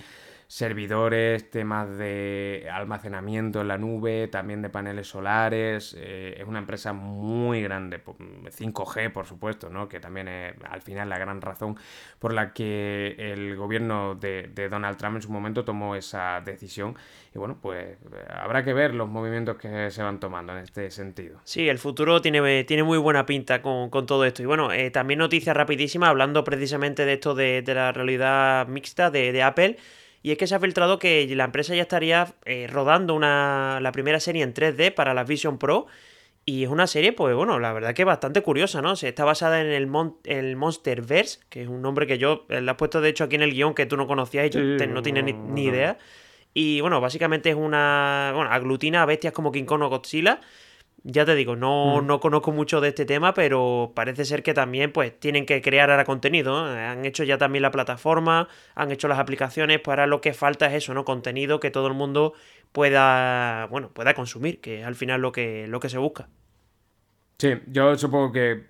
[0.51, 5.95] servidores, temas de almacenamiento en la nube, también de paneles solares.
[5.97, 9.89] Eh, es una empresa muy grande, 5G por supuesto, ¿no?
[9.89, 11.77] que también es al final la gran razón
[12.19, 16.97] por la que el gobierno de, de Donald Trump en su momento tomó esa decisión.
[17.33, 17.97] Y bueno, pues
[18.29, 21.39] habrá que ver los movimientos que se van tomando en este sentido.
[21.45, 24.43] Sí, el futuro tiene, tiene muy buena pinta con, todo esto.
[24.43, 29.41] Y bueno, eh, también noticia rapidísima, hablando precisamente de esto de, la realidad mixta de,
[29.45, 29.77] Apple.
[30.23, 33.93] Y es que se ha filtrado que la empresa ya estaría eh, rodando una, la
[33.93, 35.87] primera serie en 3D para la Vision Pro.
[36.45, 38.97] Y es una serie, pues bueno, la verdad que bastante curiosa, ¿no?
[38.97, 42.61] Se está basada en el, Mon el Monsterverse, que es un nombre que yo eh,
[42.61, 44.61] le he puesto de hecho aquí en el guion que tú no conocías y yo
[44.61, 45.99] no tienes ni, ni, idea.
[46.53, 48.33] Y bueno, básicamente es una.
[48.35, 50.41] Bueno, aglutina a bestias como King Kong o Godzilla.
[51.03, 52.07] Ya te digo, no, mm.
[52.07, 55.91] no conozco mucho de este tema, pero parece ser que también pues tienen que crear
[55.91, 56.59] ahora contenido.
[56.65, 60.67] Han hecho ya también la plataforma, han hecho las aplicaciones, pues ahora lo que falta
[60.67, 61.05] es eso, ¿no?
[61.05, 62.35] Contenido que todo el mundo
[62.73, 66.29] pueda, bueno, pueda consumir, que es al final lo que, lo que se busca.
[67.39, 68.65] Sí, yo supongo que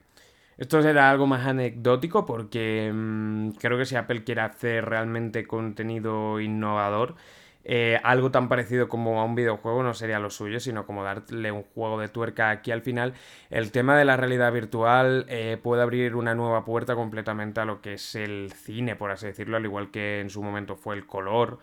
[0.56, 6.38] esto será algo más anecdótico porque mm, creo que si Apple quiere hacer realmente contenido
[6.38, 7.16] innovador,
[7.64, 11.52] eh, algo tan parecido como a un videojuego no sería lo suyo, sino como darle
[11.52, 13.14] un juego de tuerca aquí al final.
[13.50, 17.80] El tema de la realidad virtual eh, puede abrir una nueva puerta completamente a lo
[17.80, 21.06] que es el cine, por así decirlo, al igual que en su momento fue el
[21.06, 21.58] color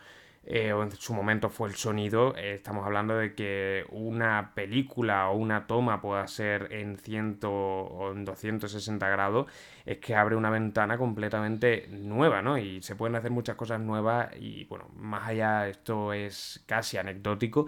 [0.50, 5.30] eh, o en su momento fue el sonido, eh, estamos hablando de que una película
[5.30, 9.48] o una toma pueda ser en 100 o en 260 grados,
[9.86, 12.58] es que abre una ventana completamente nueva, ¿no?
[12.58, 17.66] Y se pueden hacer muchas cosas nuevas y, bueno, más allá, esto es casi anecdótico,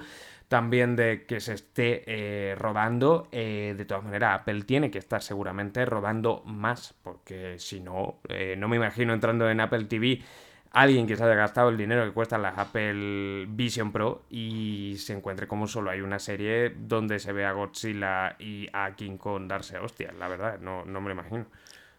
[0.48, 3.28] también de que se esté eh, rodando.
[3.30, 8.22] de todas maneras, Apple tiene que estar seguramente rodando más, porque si no,
[8.58, 10.22] no me imagino entrando en Apple TV
[10.72, 15.14] alguien que se haya gastado el dinero que cuestan las Apple Vision Pro y se
[15.14, 19.48] encuentre como solo hay una serie donde se ve a Godzilla y a King Kong
[19.48, 21.46] darse hostias, la verdad, no, no me lo imagino.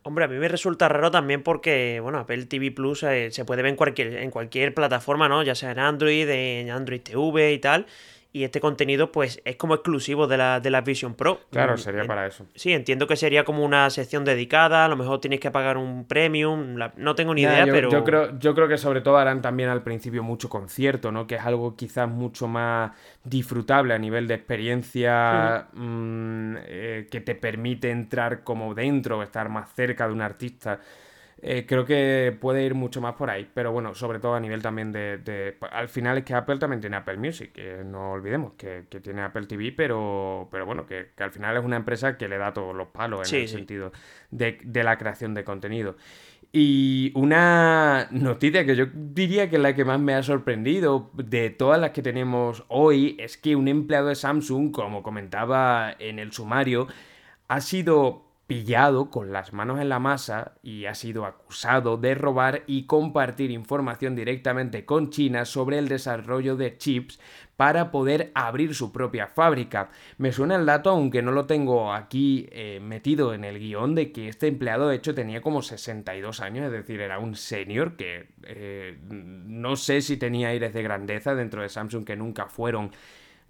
[0.02, 3.60] Hombre, a mí me resulta raro también porque, bueno, Apple TV Plus eh, se puede
[3.62, 5.42] ver en cualquier, en cualquier plataforma, ¿no?
[5.42, 7.86] Ya sea en Android, en Android TV y tal
[8.32, 11.40] y este contenido pues es como exclusivo de la, de la Vision Pro.
[11.50, 12.46] Claro, mm, sería para eso.
[12.54, 16.04] Sí, entiendo que sería como una sección dedicada, a lo mejor tienes que pagar un
[16.06, 17.90] premium, no tengo ni idea, pero...
[17.90, 21.26] Yo creo, yo creo que sobre todo harán también al principio mucho concierto, ¿no?
[21.26, 22.92] Que es algo quizás mucho más
[23.24, 29.72] disfrutable a nivel de experiencia mm, eh, que te permite entrar como dentro, estar más
[29.74, 30.80] cerca de un artista.
[31.42, 34.60] Eh, creo que puede ir mucho más por ahí, pero bueno, sobre todo a nivel
[34.60, 35.56] también de...
[35.70, 39.72] al final es que Apple también tiene Apple Music, no olvidemos que, tiene Apple TV,
[39.72, 43.32] pero, pero bueno, que, al final es una empresa que le da todos los palos
[43.32, 43.90] en el sentido
[44.30, 45.96] de, de la creación de contenido.
[46.52, 51.50] Y una noticia que yo diría que es la que más me ha sorprendido de
[51.50, 56.32] todas las que tenemos hoy es que un empleado de Samsung, como comentaba en el
[56.32, 56.88] sumario,
[57.46, 62.64] ha sido pillado con las manos en la masa y ha sido acusado de robar
[62.66, 67.20] y compartir información directamente con China sobre el desarrollo de chips
[67.56, 69.90] para poder abrir su propia fábrica.
[70.18, 74.10] Me suena el dato, aunque no lo tengo aquí eh, metido en el guion, de
[74.10, 78.30] que este empleado de hecho tenía como 62 años, es decir, era un senior que
[78.42, 82.90] eh, no sé si tenía aires de grandeza dentro de Samsung que nunca fueron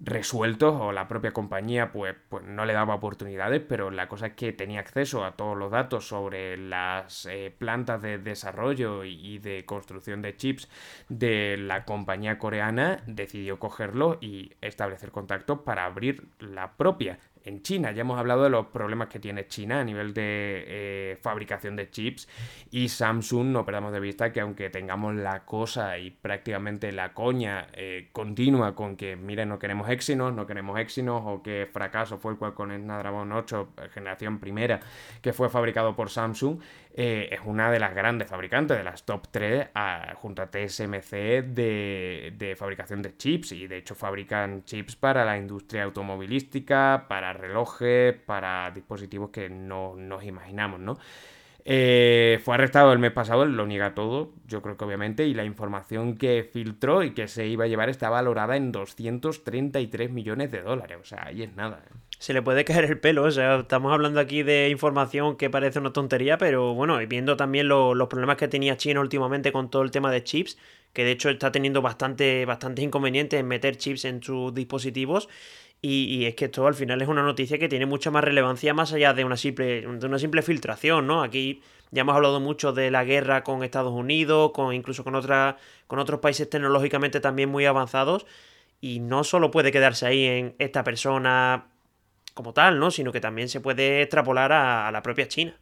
[0.03, 4.33] resueltos o la propia compañía pues, pues no le daba oportunidades, pero la cosa es
[4.35, 9.65] que tenía acceso a todos los datos sobre las eh, plantas de desarrollo y, de
[9.65, 10.69] construcción de chips
[11.09, 17.93] de la compañía coreana, decidió cogerlo y establecer contacto para abrir la propia en China.
[17.93, 21.91] Ya hemos hablado de los problemas que tiene China a nivel de eh, fabricación de
[21.91, 22.29] chips
[22.71, 27.69] y Samsung no perdamos de vista que aunque tengamos la cosa y prácticamente la coña
[27.73, 32.33] eh, continua con que, miren, no queremos Exynos, no queremos Exynos o que fracaso fue
[32.33, 34.81] el cual con el Snapdragon 8 eh, generación primera
[35.23, 36.61] que fue fabricado por Samsung,
[36.95, 39.69] es una de las grandes fabricantes, de las top 3
[40.17, 41.11] junto a TSMC
[41.45, 47.33] de, de fabricación de chips y de hecho fabrican chips para la industria automovilística, para
[47.33, 50.99] relojes, para dispositivos que no nos imaginamos, ¿no?
[51.65, 55.45] Eh, fue arrestado el mes pasado, lo niega todo, yo creo que obviamente, y la
[55.45, 60.63] información que filtró y que se iba a llevar está valorada en 233 millones de
[60.63, 61.83] dólares, o sea, ahí es nada.
[61.87, 62.10] ¿eh?
[62.21, 65.79] Se le puede caer el pelo, o sea, estamos hablando aquí de información que parece
[65.79, 69.81] una tontería, pero bueno, y viendo también los problemas que tenía China últimamente con todo
[69.81, 70.59] el tema de chips,
[70.93, 75.31] que de hecho está teniendo bastante, bastantes inconvenientes en meter chips en sus dispositivos,
[75.83, 78.93] Y, es que esto al final es una noticia que tiene mucha más relevancia más
[78.93, 81.23] allá de una simple, de una simple filtración, ¿no?
[81.23, 85.57] Aquí ya hemos hablado mucho de la guerra con Estados Unidos, con incluso con, otra,
[85.87, 88.27] con otros países tecnológicamente también muy avanzados.
[88.83, 91.70] Y no solo puede quedarse ahí en esta persona
[92.41, 92.91] como tal, ¿no?
[92.91, 95.55] Sino que también se puede extrapolar a, la propia China.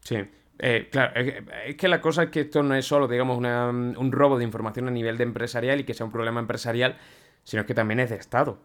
[0.00, 0.18] Sí.
[0.58, 4.36] Eh, claro, es que, la cosa es que esto no es solo, digamos, un robo
[4.36, 6.98] de información a nivel de empresarial y que sea un problema empresarial,
[7.44, 8.58] sino que también es de Estado.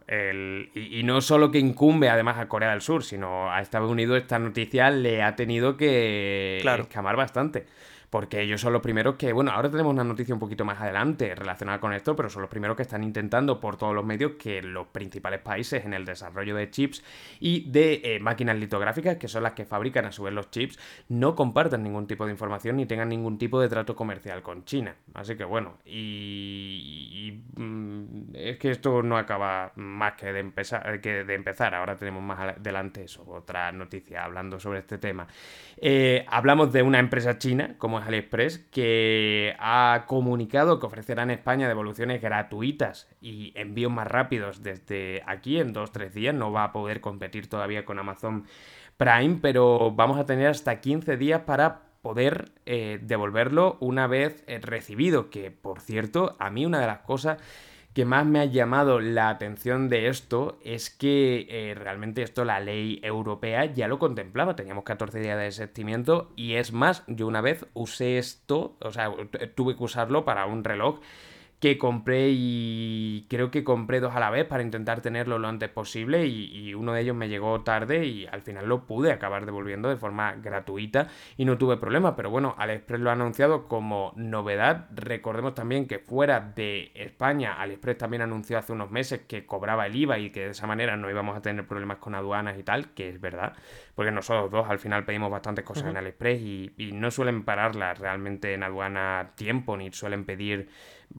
[0.75, 4.39] y, no solo que incumbe además a Corea del Sur, sino a Estados Unidos esta
[4.39, 7.65] noticia le ha tenido que escamar bastante
[8.09, 11.33] porque ellos son los primeros que, bueno, ahora tenemos una noticia un poquito más adelante
[11.35, 14.61] relacionada con esto, pero son los primeros que están intentando por todos los medios que
[14.61, 17.03] los principales países en el desarrollo de chips
[17.39, 20.79] y de eh, máquinas litográficas, que son las que fabrican a su vez los chips,
[21.09, 24.95] no compartan ningún tipo de información ni tengan ningún tipo de trato comercial con China.
[25.13, 31.23] Así que bueno, y, mm, es que esto no acaba más que de, empezar, que
[31.23, 31.75] de empezar.
[31.75, 35.27] Ahora tenemos más adelante eso, otra noticia hablando sobre este tema.
[35.77, 41.31] Eh, hablamos de una empresa china, como es AliExpress, que ha comunicado que ofrecerá en
[41.31, 46.35] España devoluciones gratuitas y envíos más rápidos desde aquí en 2-3 días.
[46.35, 48.45] No va a poder competir todavía con Amazon
[48.97, 54.59] Prime, pero vamos a tener hasta 15 días para poder eh, devolverlo una vez eh,
[54.61, 57.41] recibido, que por cierto, a mí una de las cosas
[57.95, 62.59] que más me ha llamado la atención de esto es que eh, realmente esto la
[62.59, 67.39] ley europea ya lo contemplaba, teníamos 14 días de desistimiento y es más, yo una
[67.39, 69.13] vez usé esto, o sea,
[69.55, 70.99] tuve que usarlo para un reloj
[71.65, 75.67] que compré y creo que compré dos a la vez para intentar tenerlo lo antes
[75.67, 79.89] posible y, uno de ellos me llegó tarde y al final lo pude acabar devolviendo
[79.89, 84.89] de forma gratuita y no tuve problema, pero bueno, AliExpress lo ha anunciado como novedad,
[84.93, 89.95] recordemos también que fuera de España, AliExpress también anunció hace unos meses que cobraba el
[89.95, 92.93] IVA y que de esa manera no íbamos a tener problemas con aduanas y tal,
[92.93, 93.53] que es verdad,
[93.95, 97.97] porque nosotros dos al final pedimos bastantes cosas en AliExpress y, y no suelen pararlas
[97.97, 100.69] realmente en aduana tiempo ni suelen pedir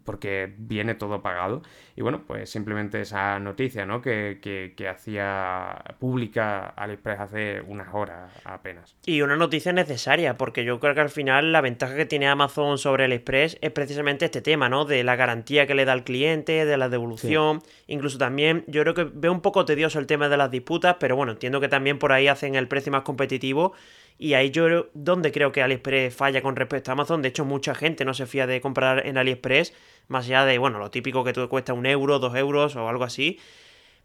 [0.04, 1.62] porque viene todo pagado.
[1.96, 4.02] Y bueno, pues simplemente esa noticia, ¿no?
[4.02, 8.96] Que, que, hacía pública AliExpress hace unas horas apenas.
[9.04, 12.78] Y una noticia necesaria, porque yo creo que al final la ventaja que tiene Amazon
[12.78, 14.84] sobre AliExpress es precisamente este tema, ¿no?
[14.84, 17.62] De la garantía que le da al cliente, de la devolución.
[17.86, 21.16] Incluso también, yo creo que veo un poco tedioso el tema de las disputas, pero
[21.16, 23.72] bueno, entiendo que también por ahí hacen el precio más competitivo
[24.18, 27.22] y ahí yo donde creo que AliExpress falla con respecto a Amazon.
[27.22, 29.74] De hecho, mucha gente no se fía de comprar en AliExpress,
[30.08, 33.04] más allá de, bueno, lo típico que te cuesta un euro, dos euros o algo
[33.04, 33.38] así.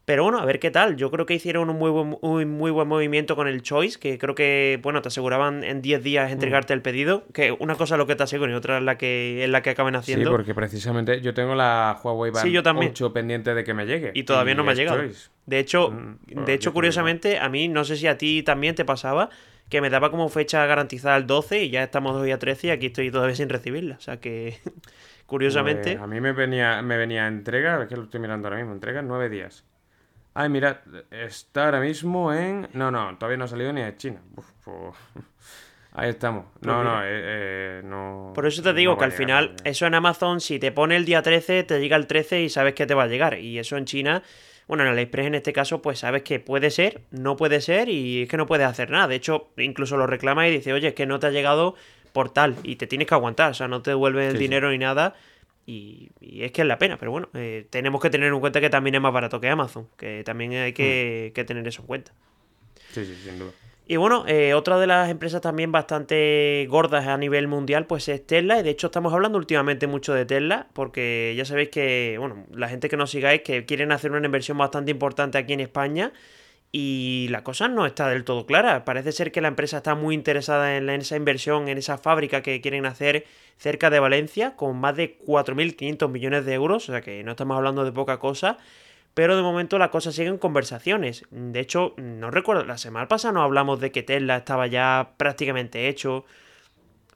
[0.04, 0.95] Pero bueno, a ver qué tal.
[0.97, 4.17] Yo creo que hicieron un muy buen, un muy buen movimiento con el Choice, que
[4.17, 6.34] creo que, bueno, te aseguraban en 10 días mm.
[6.34, 7.24] entregarte el pedido.
[7.34, 9.62] Que una cosa es lo que te aseguran y otra es la que, es la
[9.62, 10.26] que acaban haciendo.
[10.26, 12.91] Sí, porque precisamente yo tengo la Huawei Band sí, yo también.
[12.91, 14.12] 8 pendiente de que me llegue.
[14.15, 15.02] Y todavía no me ha llegado.
[15.45, 18.86] De hecho, mm, de hecho curiosamente, a mí, no sé si a ti también te
[18.86, 19.30] pasaba,
[19.72, 22.70] que me daba como fecha garantizada el 12 y ya estamos hoy a 13 y
[22.72, 23.96] aquí estoy todavía sin recibirla.
[23.96, 24.60] O sea que,
[25.26, 25.94] curiosamente...
[25.94, 28.74] Pues a mí me venía, me venía entrega, es que lo estoy mirando ahora mismo,
[28.74, 29.64] entrega en 9 días.
[30.34, 32.68] Ay, mira, está ahora mismo en...
[32.74, 34.22] No, no, todavía no ha salido ni de China.
[34.36, 34.46] Pues,
[35.94, 36.48] ahí estamos.
[36.54, 38.34] Pues no, no, eh, eh, no.
[38.36, 41.22] Por eso te digo que al final, eso en Amazon, si te pone el día
[41.22, 43.40] 13, te llega el 13 y sabes que te va a llegar.
[43.40, 44.22] Y eso en China
[44.72, 48.22] bueno, en AliExpress en este caso, pues sabes que puede ser, no puede ser y
[48.22, 49.10] es que no puedes hacer nada.
[49.10, 51.76] De hecho, incluso lo reclama y dice, oye, es que no te ha llegado
[52.14, 54.78] por tal y te tienes que aguantar, o sea, no te devuelven el dinero ni
[54.78, 55.14] nada.
[55.66, 58.70] Y, es que es la pena, pero bueno, eh, tenemos que tener en cuenta que
[58.70, 61.34] también es más barato que Amazon, que también hay que, mm.
[61.34, 62.14] que tener eso en cuenta.
[62.94, 63.52] Sí, sí, sin duda.
[63.91, 68.25] Y bueno, eh, otra de las empresas también bastante gordas a nivel mundial, pues es
[68.25, 68.58] Tesla.
[68.58, 72.69] Y de hecho estamos hablando últimamente mucho de Tesla, porque ya sabéis que, bueno, la
[72.69, 76.13] gente que nos sigáis, que quieren hacer una inversión bastante importante aquí en España.
[76.71, 78.86] Y la cosa no está del todo clara.
[78.86, 82.62] Parece ser que la empresa está muy interesada en esa inversión, en esa fábrica que
[82.62, 83.25] quieren hacer
[83.58, 86.88] cerca de Valencia, con más de 4.500 millones de euros.
[86.88, 88.58] O sea que no estamos hablando de poca cosa
[89.13, 91.26] pero de momento la cosa sigue en conversaciones.
[91.32, 95.89] De hecho, no recuerdo, la semana pasada no hablamos de que Tesla estaba ya prácticamente
[95.89, 96.26] hecho.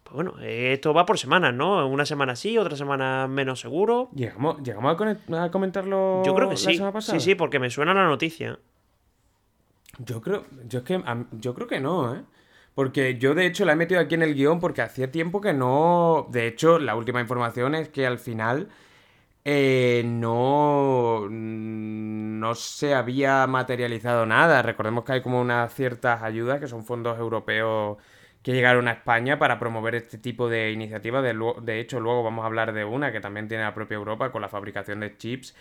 [0.03, 1.87] Pues bueno, esto va por semanas, ¿no?
[1.87, 4.09] Una semana sí, otra semana menos seguro.
[4.13, 6.79] ¿Llegamos, llegamos a, comentarlo Yo creo que sí.
[6.99, 8.59] Sí, sí, porque me suena la noticia.
[9.97, 12.21] Yo creo, yo es que, yo creo que no, ¿eh?
[12.75, 15.53] Porque yo de hecho la he metido aquí en el guion porque hacía tiempo que
[15.53, 16.27] no...
[16.29, 18.67] De hecho, la última información es que al final
[19.47, 24.63] eh, no, no se había materializado nada.
[24.63, 27.97] Recordemos que hay como unas ciertas ayudas que son fondos europeos
[28.41, 31.23] que llegaron a España para promover este tipo de iniciativas.
[31.23, 34.31] De, de hecho, luego vamos a hablar de una que también tiene la propia Europa
[34.31, 35.55] con la fabricación de chips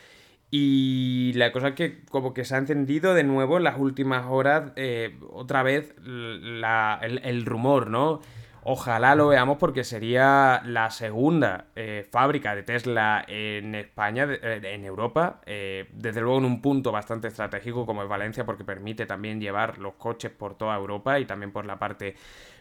[0.51, 4.27] Y la cosa es que como que se ha encendido de nuevo en las últimas
[4.29, 8.21] horas eh, otra vez el, rumor, ¿no?
[8.67, 14.85] Ojalá lo veamos porque sería la segunda eh, fábrica de Tesla en España, eh, en
[14.85, 19.79] Europa, desde luego en un punto bastante estratégico como es Valencia porque permite también llevar
[19.79, 22.17] los coches por toda Europa y también por la parte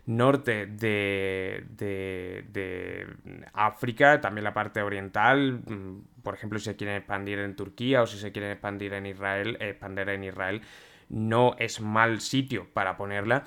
[0.05, 3.07] norte de, de,
[3.53, 8.07] África, también la parte oriental, mm, por ejemplo, si se quieren expandir en Turquía o
[8.07, 10.61] si se quieren expandir en Israel, expandir en Israel
[11.09, 13.43] no es mal sitio para ponerla.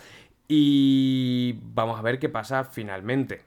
[0.49, 3.43] Y vamos a ver qué pasa finalmente.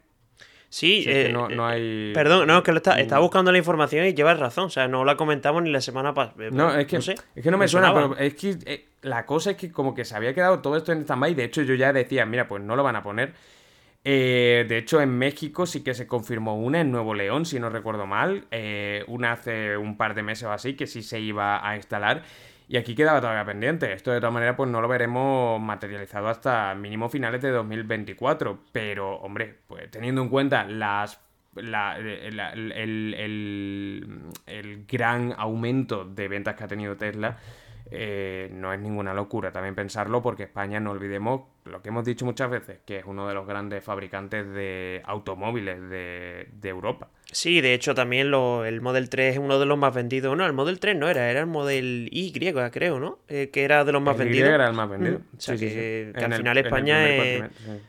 [0.70, 2.12] Sí, eh, no, no, hay...
[2.14, 4.88] perdón, no, es que lo está, está, buscando la información y llevas razón, o sea,
[4.88, 6.46] no la comentamos ni la semana pasada.
[6.46, 8.86] Eh, no, es que no, sé, es que no me, suena, pero es que eh,
[9.02, 11.64] la cosa es que como que se había quedado todo esto en stand-by, de hecho
[11.64, 13.34] yo ya decía, mira, pues no lo van a poner.
[14.04, 18.06] de hecho, en México sí que se confirmó una, en Nuevo León, si no recuerdo
[18.06, 18.46] mal,
[19.08, 22.22] una hace un par de meses o así, que sí se iba a instalar.
[22.70, 23.92] Y aquí quedaba todavía pendiente.
[23.92, 28.60] Esto de todas maneras pues no lo veremos materializado hasta mínimo finales de 2024.
[28.72, 31.20] Pero, hombre, pues teniendo en cuenta las
[31.56, 32.40] el,
[34.46, 37.38] el, gran aumento de ventas que ha tenido Tesla,
[37.90, 42.26] eh, no es ninguna locura también pensarlo porque España, no olvidemos lo que hemos dicho
[42.26, 47.10] muchas veces, que es uno de los grandes fabricantes de automóviles de, Europa.
[47.32, 50.36] Sí, de hecho también el Model 3 es uno de los más vendidos.
[50.36, 53.20] No, el Model 3 no era, era el Model Y, creo, ¿no?
[53.28, 54.50] Eh, que era de los más vendidos.
[54.50, 55.20] Y era el más vendido.
[55.20, 57.44] Mm, o sea, que, al final España es...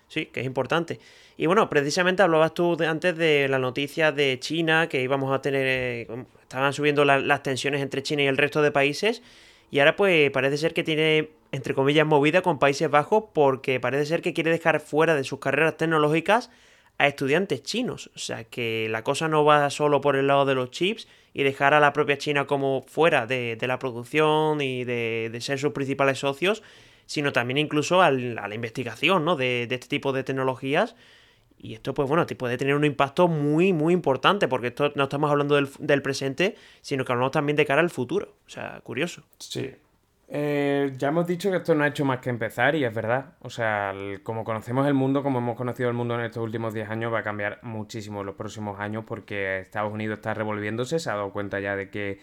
[0.08, 0.98] Sí, que es importante.
[1.36, 5.66] Y bueno, precisamente hablabas tú antes de la noticia de China, que íbamos a tener...
[5.66, 9.22] Eh, estaban subiendo las tensiones entre China y el resto de países.
[9.70, 14.06] Y ahora pues parece ser que tiene, entre comillas, movida con Países Bajos porque parece
[14.06, 16.50] ser que quiere dejar fuera de sus carreras tecnológicas
[16.98, 18.10] a estudiantes chinos.
[18.14, 21.42] O sea que la cosa no va solo por el lado de los chips y
[21.42, 26.18] dejar a la propia China como fuera de, la producción y de, ser sus principales
[26.18, 26.62] socios,
[27.06, 29.36] sino también incluso a la investigación ¿no?
[29.36, 30.94] de, este tipo de tecnologías.
[31.62, 35.30] Y esto, pues bueno, puede tener un impacto muy, muy importante, porque esto no estamos
[35.30, 38.36] hablando del, del presente, sino que hablamos también de cara al futuro.
[38.46, 39.24] O sea, curioso.
[39.38, 39.70] Sí,
[40.32, 43.34] eh, ya hemos dicho que esto no ha hecho más que empezar y es verdad.
[43.40, 46.88] O sea, como conocemos el mundo, como hemos conocido el mundo en estos últimos 10
[46.88, 51.10] años, va a cambiar muchísimo en los próximos años porque Estados Unidos está revolviéndose, se
[51.10, 52.20] ha dado cuenta ya de que...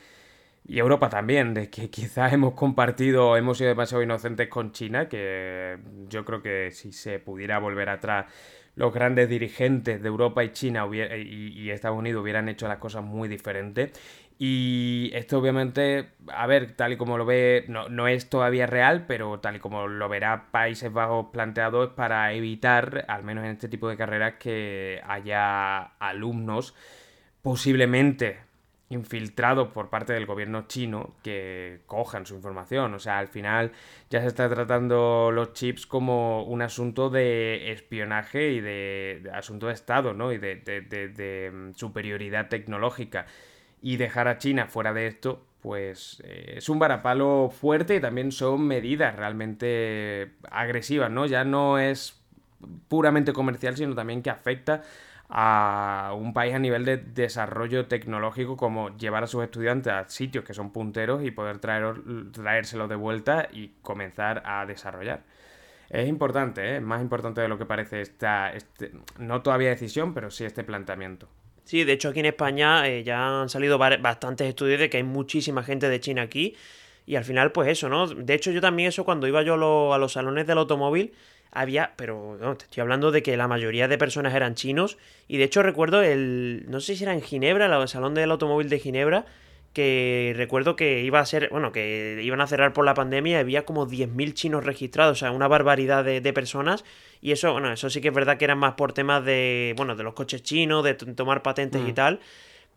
[0.69, 5.77] Y Europa también, de que quizás hemos compartido, hemos sido demasiado inocentes con China, que
[6.09, 8.27] yo creo que si se pudiera volver atrás,
[8.75, 13.27] los grandes dirigentes de Europa y China y Estados Unidos hubieran hecho las cosas muy
[13.27, 13.91] diferentes.
[14.39, 19.05] Y esto obviamente, a ver, tal y como lo ve, no, no, es todavía real,
[19.07, 23.51] pero tal y como lo verá Países Bajos planteado es para evitar, al menos en
[23.51, 26.75] este tipo de carreras, que haya alumnos
[27.41, 28.39] posiblemente
[28.89, 32.93] infiltrados por parte del gobierno chino que cojan su información.
[32.93, 33.71] O sea, al final
[34.11, 39.73] ya se está tratando los chips como un asunto de espionaje y de, asunto de
[39.73, 40.31] Estado, ¿no?
[40.31, 43.25] Y de, de mm, superioridad tecnológica
[43.87, 48.33] y dejar a China fuera de esto, pues eh, es un varapalo fuerte y también
[48.33, 51.25] son medidas realmente agresivas, ¿no?
[51.25, 52.21] Ya no es
[52.89, 54.83] puramente comercial, sino también que afecta
[55.29, 60.43] a un país a nivel de desarrollo tecnológico como llevar a sus estudiantes a sitios
[60.43, 61.95] que son punteros y poder traer,
[62.33, 65.23] traérselos de vuelta y comenzar a desarrollar.
[65.89, 66.81] Es importante, ¿eh?
[66.81, 71.29] más importante de lo que parece esta, este, no todavía decisión, pero sí este planteamiento.
[71.67, 75.03] Sí, de hecho aquí en España eh, ya han salido bastantes estudios de que hay
[75.03, 76.55] muchísima gente de China aquí.
[77.05, 78.07] Y al final, pues eso, ¿no?
[78.07, 81.11] De hecho, yo también eso, cuando iba yo a, los salones del automóvil,
[81.51, 84.97] había, pero no, te estoy hablando de que la mayoría de personas eran chinos.
[85.27, 88.69] Y de hecho recuerdo el, no sé si era en Ginebra, el salón del automóvil
[88.69, 89.25] de Ginebra,
[89.77, 93.63] que recuerdo que iba a ser, bueno, que iban a cerrar por la pandemia había
[93.63, 96.83] como 10.000 chinos registrados, o sea, una barbaridad de, personas.
[97.21, 99.95] Y eso, bueno, eso sí que es verdad que eran más por temas de, bueno,
[99.95, 101.93] de los coches chinos, de tomar patentes y mm.
[101.93, 102.19] tal.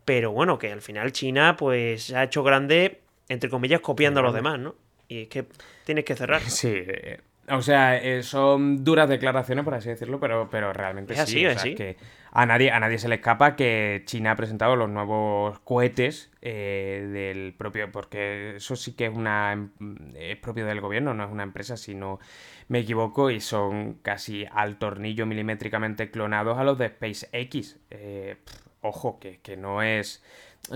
[0.04, 4.22] Pero bueno, que al final China, pues, se ha hecho grande, entre comillas, copiando a
[4.22, 4.74] los demás, ¿no?
[5.08, 5.46] Y es que
[5.86, 6.42] tienes que cerrar.
[6.50, 11.20] Sí, eh, o sea, eh, son duras declaraciones, por así decirlo, pero, pero realmente sí.
[11.20, 11.96] Así, o sea, que
[12.32, 17.08] a nadie, a nadie se le escapa que China ha presentado los nuevos cohetes eh,
[17.12, 17.90] del propio.
[17.90, 19.70] Porque eso sí que es una em,
[20.14, 22.20] es propio del gobierno, no es una empresa, si no
[22.68, 27.78] me equivoco, y son casi al tornillo milimétricamente clonados a los de SpaceX.
[27.90, 28.36] Eh,
[28.80, 30.22] ojo, que, que no es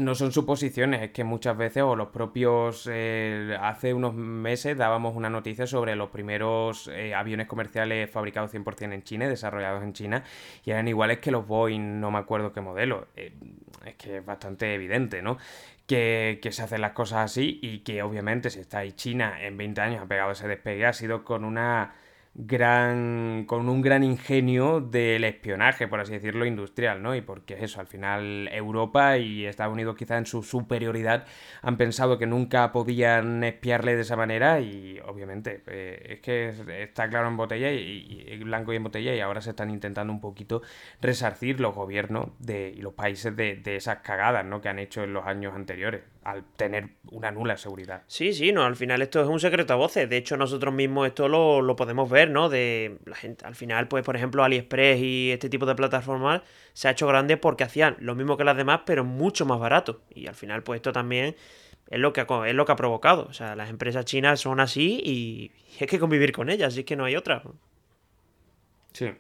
[0.00, 5.14] no son suposiciones, es que muchas veces, o los propios, eh, hace unos meses dábamos
[5.14, 10.24] una noticia sobre los primeros eh, aviones comerciales fabricados 100% en China, desarrollados en China,
[10.64, 13.08] y eran iguales que los Boeing, no me acuerdo qué modelo.
[13.14, 13.34] Eh,
[13.84, 15.38] es que es bastante evidente, ¿no?
[15.86, 19.58] Que, que, se hacen las cosas así y que obviamente si está ahí China en
[19.58, 21.92] 20 años ha pegado ese despegue, ha sido con una
[22.34, 27.14] gran con un gran ingenio del espionaje, por así decirlo, industrial, ¿no?
[27.14, 31.26] Y porque es eso, al final Europa y Estados Unidos quizá en su superioridad
[31.62, 37.08] han pensado que nunca podían espiarle de esa manera y obviamente eh, es que está
[37.08, 40.62] claro en botella y, blanco y en botella y ahora se están intentando un poquito
[41.00, 44.60] resarcir los gobiernos de, y los países de, de esas cagadas, ¿no?
[44.60, 48.02] Que han hecho en los años anteriores al tener una nula seguridad.
[48.06, 50.08] Sí, sí, no, al final esto es un secreto a voces.
[50.08, 52.48] De hecho, nosotros mismos esto lo, lo, podemos ver, ¿no?
[52.48, 56.88] De la gente, al final, pues, por ejemplo, AliExpress y este tipo de plataformas se
[56.88, 60.00] ha hecho grande porque hacían lo mismo que las demás, pero mucho más barato.
[60.14, 61.36] Y al final, pues, esto también
[61.90, 63.26] es lo que ha, es lo que ha provocado.
[63.28, 66.84] O sea, las empresas chinas son así y, y hay que convivir con ellas, así
[66.84, 67.42] que no hay otra.
[68.92, 69.12] Sí.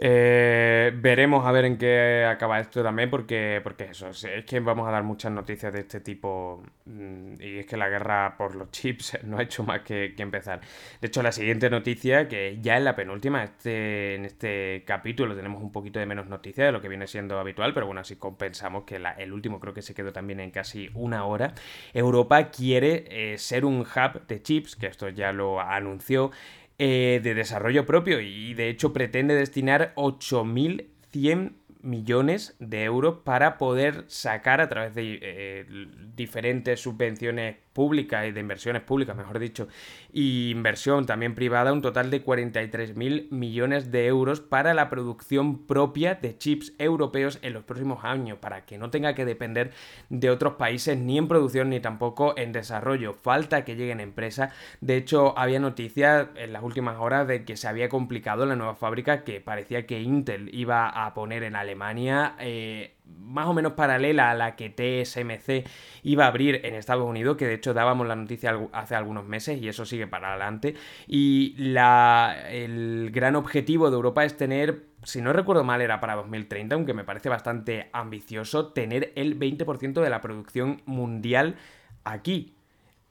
[0.00, 4.86] Eh, veremos a ver en qué acaba esto también, porque, porque eso, es que vamos
[4.86, 8.70] a dar muchas noticias de este tipo mm, y es que la guerra por los
[8.70, 10.60] chips no ha hecho más que, empezar.
[11.00, 15.60] De hecho, la siguiente noticia, que ya es la penúltima, este, en este capítulo tenemos
[15.60, 18.84] un poquito de menos noticias de lo que viene siendo habitual, pero bueno, así compensamos
[18.84, 21.54] que el último creo que se quedó también en casi una hora.
[21.92, 26.30] Europa quiere eh, ser un hub de chips, que esto ya lo anunció
[26.78, 34.04] eh, de desarrollo propio y de hecho pretende destinar 8.100 millones de euros para poder
[34.08, 35.66] sacar a través de eh,
[36.14, 39.68] diferentes subvenciones públicas y de inversiones públicas, mejor dicho,
[40.12, 46.16] y inversión también privada, un total de 43.000 millones de euros para la producción propia
[46.16, 49.70] de chips europeos en los próximos años, para que no tenga que depender
[50.08, 53.14] de otros países ni en producción ni tampoco en desarrollo.
[53.14, 54.52] Falta que lleguen empresas.
[54.80, 58.74] De hecho, había noticias en las últimas horas de que se había complicado la nueva
[58.74, 62.34] fábrica que parecía que Intel iba a poner en Alemania.
[62.40, 62.97] Eh,
[63.28, 65.68] más o menos paralela a la que TSMC
[66.02, 69.60] iba a abrir en Estados Unidos, que de hecho dábamos la noticia hace algunos meses
[69.60, 70.74] y eso sigue para adelante.
[71.06, 76.16] Y la, el gran objetivo de Europa es tener, si no recuerdo mal era para
[76.16, 81.56] 2030, aunque me parece bastante ambicioso, tener el 20% de la producción mundial
[82.04, 82.54] aquí.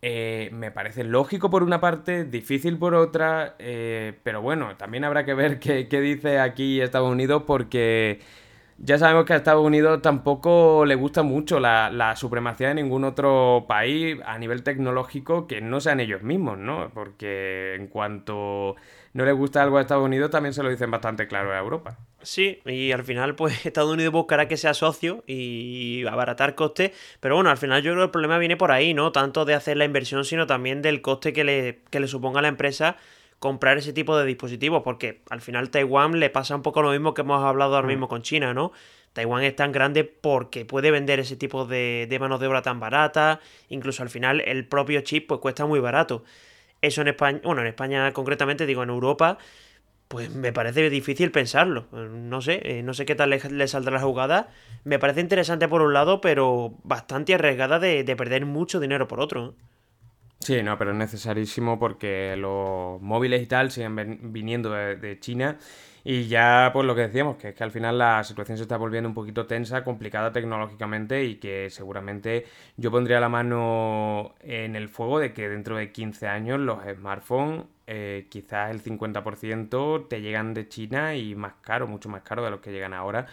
[0.02, 5.26] Eh, me parece lógico por una parte, difícil por otra, eh, pero bueno, también habrá
[5.26, 8.20] que ver qué, qué dice aquí Estados Unidos porque
[8.80, 13.66] ya sabemos que a Estados Unidos tampoco le gusta mucho la, supremacía de ningún otro
[13.68, 16.92] país a nivel tecnológico que no sean ellos mismos, ¿no?
[16.94, 18.76] Porque en cuanto
[19.14, 21.98] no le gusta algo a Estados Unidos, también se lo dicen bastante claro a Europa.
[22.22, 27.36] Sí, y al final, pues Estados Unidos buscará que sea socio y abaratar costes, pero
[27.36, 29.12] bueno, al final yo creo que el problema viene por ahí, ¿no?
[29.12, 32.42] Tanto de hacer la inversión, sino también del coste que le, que le suponga a
[32.44, 32.98] la empresa
[33.40, 37.14] comprar ese tipo de dispositivos, porque al final Taiwán le pasa un poco lo mismo
[37.14, 37.90] que hemos hablado ahora mm.
[37.90, 38.72] mismo con China, ¿no?
[39.14, 42.80] Taiwán es tan grande porque puede vender ese tipo de, de manos de obra tan
[42.80, 46.24] barata, incluso al final el propio chip pues cuesta muy barato.
[46.82, 49.40] Eso en España, bueno, en España concretamente, digo en Europa,
[50.08, 51.88] pues me parece difícil pensarlo.
[51.92, 54.50] No sé, eh, no sé qué tal le, saldrá la jugada.
[54.84, 59.20] Me parece interesante por un lado, pero bastante arriesgada de, de perder mucho dinero por
[59.20, 59.56] otro.
[60.40, 65.58] Sí, no, pero es necesarísimo porque los móviles y tal siguen viniendo de, China
[66.04, 68.78] y ya pues lo que decíamos, que es que al final la situación se está
[68.78, 72.46] volviendo un poquito tensa, complicada tecnológicamente y que seguramente
[72.78, 77.66] yo pondría la mano en el fuego de que dentro de 15 años los smartphones
[77.88, 82.52] eh, quizás el 50% te llegan de China y más caro, mucho más caro de
[82.52, 83.26] los que llegan ahora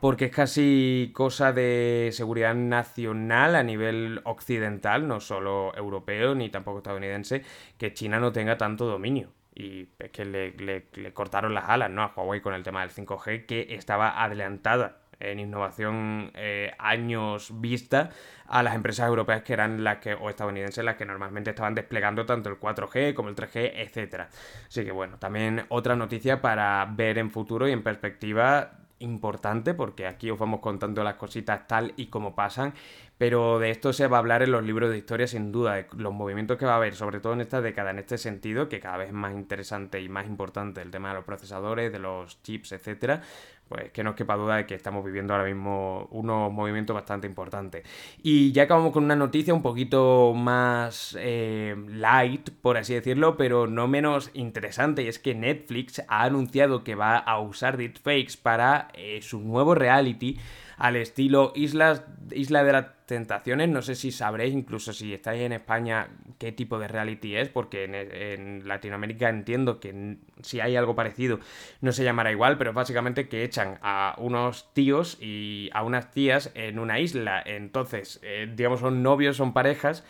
[0.00, 6.78] porque es casi cosa de seguridad nacional a nivel occidental, no solo europeo ni tampoco
[6.78, 7.42] estadounidense,
[7.76, 9.28] que China no tenga tanto dominio.
[9.54, 12.02] Y es que le, cortaron las alas ¿no?
[12.02, 18.08] a Huawei con el tema del 5G, que estaba adelantada en innovación eh, años vista
[18.46, 22.24] a las empresas europeas que eran las que, o estadounidenses, las que normalmente estaban desplegando
[22.24, 24.28] tanto el 4G como el 3G, etc.
[24.66, 30.06] Así que bueno, también otra noticia para ver en futuro y en perspectiva importante porque
[30.06, 32.74] aquí os vamos contando las cositas tal y como pasan,
[33.18, 35.86] pero de esto se va a hablar en los libros de historia sin duda, de
[35.96, 38.80] los movimientos que va a haber, sobre todo en esta década, en este sentido, que
[38.80, 42.42] cada vez es más interesante y más importante el tema de los procesadores, de los
[42.42, 43.22] chips, etcétera,
[43.70, 47.84] pues que no quepa duda de que estamos viviendo ahora mismo unos movimientos bastante importantes.
[48.20, 53.68] Y ya acabamos con una noticia un poquito más eh, light, por así decirlo, pero
[53.68, 58.88] no menos interesante, y es que Netflix ha anunciado que va a usar deepfakes para
[58.94, 60.36] eh, su nuevo reality
[60.80, 62.02] al estilo Islas,
[62.32, 63.68] Isla de las Tentaciones.
[63.68, 66.08] No sé si sabréis, incluso si estáis en España,
[66.38, 71.38] qué tipo de reality es, porque en, Latinoamérica entiendo que si hay algo parecido
[71.82, 76.50] no se llamará igual, pero básicamente que echan a unos tíos y a unas tías
[76.54, 77.42] en una isla.
[77.44, 80.02] Entonces, eh, digamos, son novios, son parejas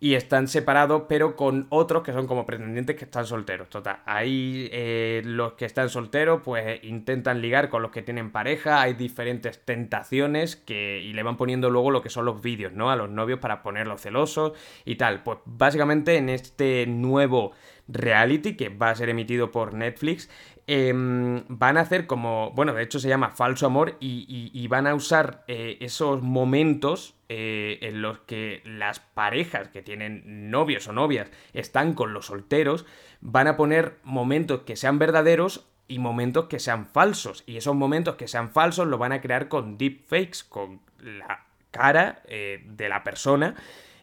[0.00, 3.68] y están separados, pero con otros que son como pretendientes que están solteros.
[3.68, 8.80] Total, ahí eh, los que están solteros, pues intentan ligar con los que tienen pareja,
[8.80, 12.90] hay diferentes tentaciones que, y le van poniendo luego lo que son los vídeos, ¿no?
[12.90, 14.52] A los novios para ponerlos celosos
[14.84, 15.22] y tal.
[15.22, 17.52] Pues básicamente en este nuevo
[17.88, 20.28] reality que va a ser emitido por Netflix,
[20.68, 24.96] Em, van a hacer como, bueno, de hecho se llama falso amor y, van a
[24.96, 31.30] usar eh, esos momentos eh, en los que las parejas que tienen novios o novias
[31.52, 32.86] están con los solteros,
[33.20, 37.42] van a poner momentos que sean verdaderos y momentos que sean falsos.
[37.46, 42.22] Y esos momentos que sean falsos lo van a crear con deepfakes, con la cara
[42.26, 43.54] eh, de la persona.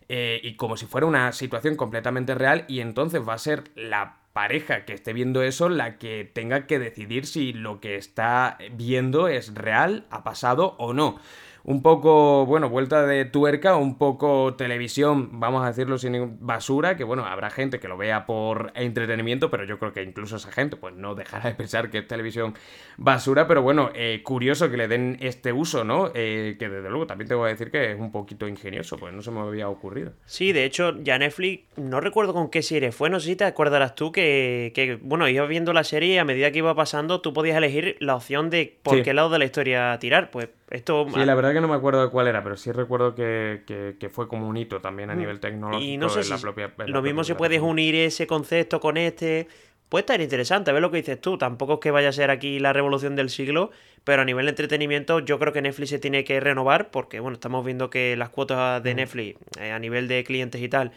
[0.10, 4.86] y como si fuera una situación completamente real y entonces va a ser la pareja
[4.86, 9.56] que esté viendo eso la que tenga que decidir si lo que está viendo es
[9.56, 11.20] real, ha pasado o no
[11.66, 17.06] un poco, bueno, vuelta de tuerca, un poco televisión, vamos a decirlo sin basura, que
[17.06, 20.76] bueno, habrá gente que lo vea por entretenimiento, pero yo creo que incluso esa gente
[20.76, 22.54] pues no dejará de pensar que es televisión
[22.98, 26.12] basura, pero bueno, eh, curioso que le den este uso, ¿no?
[26.14, 29.14] Eh, que desde luego también te voy a decir que es un poquito ingenioso, pues
[29.14, 30.12] no se me había ocurrido.
[30.26, 33.46] Sí, de hecho, ya Netflix, no recuerdo con qué serie fue, no sé si te
[33.46, 37.22] acordarás tú que, que bueno, iba viendo la serie y a medida que iba pasando
[37.22, 41.06] tú podías elegir la opción de por qué lado de la historia tirar, pues esto...
[41.14, 44.28] Sí, la verdad que no me acuerdo de cuál era, pero sí recuerdo que, fue
[44.28, 45.18] como un hito también a mm.
[45.18, 45.92] nivel tecnológico.
[45.92, 49.48] Y no sé la propia, lo mismo si puedes unir ese concepto con este.
[49.90, 51.38] Puede estar interesante, a ver lo que dices tú.
[51.38, 53.70] Tampoco es que vaya a ser aquí la revolución del siglo,
[54.04, 57.36] pero a nivel de entretenimiento yo creo que Netflix se tiene que renovar porque, bueno,
[57.36, 58.98] estamos viendo que las cuotas de mm.
[58.98, 60.94] Netflix eh, a nivel de clientes y tal,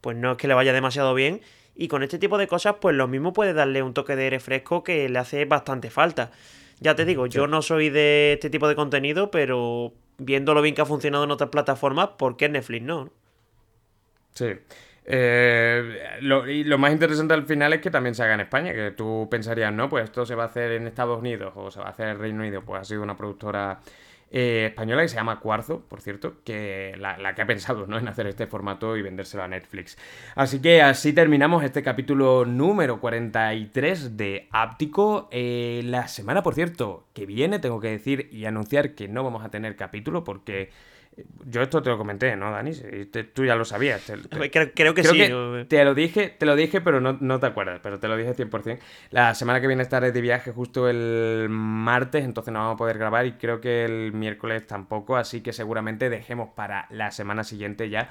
[0.00, 1.42] pues no es que le vaya demasiado bien.
[1.76, 4.82] Y con este tipo de cosas, pues lo mismo puede darle un toque de refresco
[4.82, 6.32] que le hace bastante falta.
[6.80, 10.74] Ya te digo, yo no soy de este tipo de contenido, pero viendo lo bien
[10.74, 13.10] que ha funcionado en otras plataformas, ¿por qué Netflix no?
[14.34, 14.54] Sí.
[15.10, 18.74] Eh, lo, y lo más interesante al final es que también se haga en España,
[18.74, 21.80] que tú pensarías, no, pues esto se va a hacer en Estados Unidos o se
[21.80, 23.80] va a hacer en Reino Unido, pues ha sido una productora
[24.30, 27.98] eh, española que se llama Cuarzo, por cierto, que la, que ha pensado ¿no?
[27.98, 29.96] en hacer este formato y vendérselo a Netflix.
[30.34, 35.28] Así que así terminamos este capítulo número 43 de Áptico.
[35.30, 39.44] Eh, la semana, por cierto, que viene, tengo que decir y anunciar que no vamos
[39.44, 40.70] a tener capítulo porque
[41.46, 42.72] yo esto te lo comenté, ¿no, Dani?
[43.32, 44.12] tú ya lo sabías.
[44.74, 45.18] creo, que sí.
[45.68, 48.78] te lo dije, te lo dije, pero no, te acuerdas, pero te lo dije 100%.
[49.10, 52.98] La semana que viene estaré de viaje justo el martes, entonces no vamos a poder
[52.98, 57.88] grabar y creo que el miércoles tampoco, así que seguramente dejemos para la semana siguiente
[57.90, 58.10] ya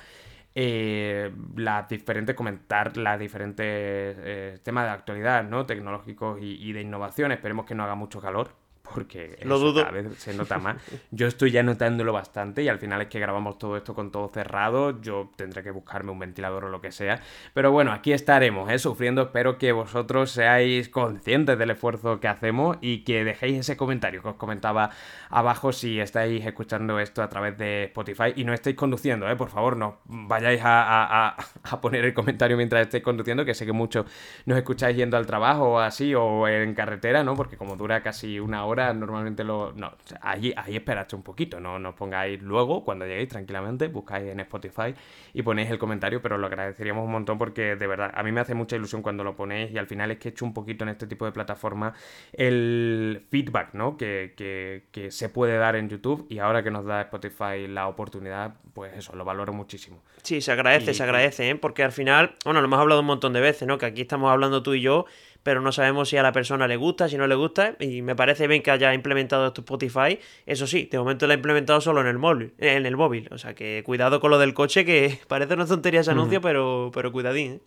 [0.55, 5.65] eh, las diferentes, comentar las diferentes eh, temas de actualidad, ¿no?
[5.65, 7.31] Tecnológicos y, y de innovación.
[7.31, 9.81] Esperemos que no haga mucho calor porque Lo dudo.
[9.83, 10.77] cada vez se nota más.
[11.11, 14.27] Yo estoy ya notándolo bastante y al final es que grabamos todo esto con todo
[14.29, 17.19] cerrado, yo tendré que buscarme un ventilador o lo que sea.
[17.53, 18.79] Pero bueno, aquí estaremos, ¿eh?
[18.79, 19.21] sufriendo.
[19.21, 24.29] Espero que vosotros seáis conscientes del esfuerzo que hacemos y que dejéis ese comentario que
[24.29, 24.89] os comentaba
[25.29, 29.35] abajo si estáis escuchando esto a través de Spotify y no estáis conduciendo, ¿eh?
[29.35, 33.73] por favor, no vayáis a, a poner el comentario mientras estéis conduciendo, que sé que
[33.73, 34.05] muchos
[34.45, 37.35] nos escucháis yendo al trabajo o así o en carretera, ¿no?
[37.35, 39.73] Porque como dura casi una hora normalmente lo...
[39.73, 44.39] No, ahí, ahí esperaste un poquito, no, nos pongáis luego, cuando lleguéis tranquilamente, buscáis en
[44.41, 44.93] Spotify
[45.33, 48.41] y ponéis el comentario, pero lo agradeceríamos un montón porque de verdad, a mí me
[48.41, 50.83] hace mucha ilusión cuando lo ponéis y al final es que he hecho un poquito
[50.83, 51.93] en este tipo de plataforma
[52.33, 53.97] el feedback, ¿no?
[53.97, 57.87] Que, que, que se puede dar en YouTube y ahora que nos da Spotify la
[57.87, 60.01] oportunidad, pues eso, lo valoro muchísimo.
[60.23, 61.55] Sí, se agradece, se agradece, ¿eh?
[61.55, 63.77] porque al final, bueno, lo hemos hablado un montón de veces, ¿no?
[63.77, 65.05] Que aquí estamos hablando tú y yo
[65.47, 68.17] pero no sabemos si a la persona le gusta, si no le gusta, y me
[68.17, 70.19] parece bien que haya implementado esto Spotify.
[70.45, 73.29] Eso sí, de momento lo ha implementado solo en el móvil, en el móvil.
[73.31, 76.91] O sea que cuidado con lo del coche, que parece una tontería ese anuncio, pero,
[76.93, 77.53] pero cuidadín.
[77.53, 77.61] ¿eh?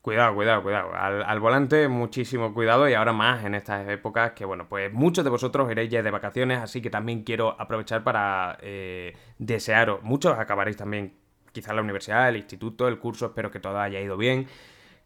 [0.00, 0.94] Cuidado, cuidado, cuidado.
[0.94, 5.30] Al, volante muchísimo cuidado y ahora más en estas épocas que, bueno, pues muchos de
[5.30, 10.78] vosotros iréis ya de vacaciones, así que también quiero aprovechar para eh, desearos, muchos acabaréis
[10.78, 11.12] también
[11.52, 14.48] quizás la universidad, el instituto, el curso, espero que todo haya ido bien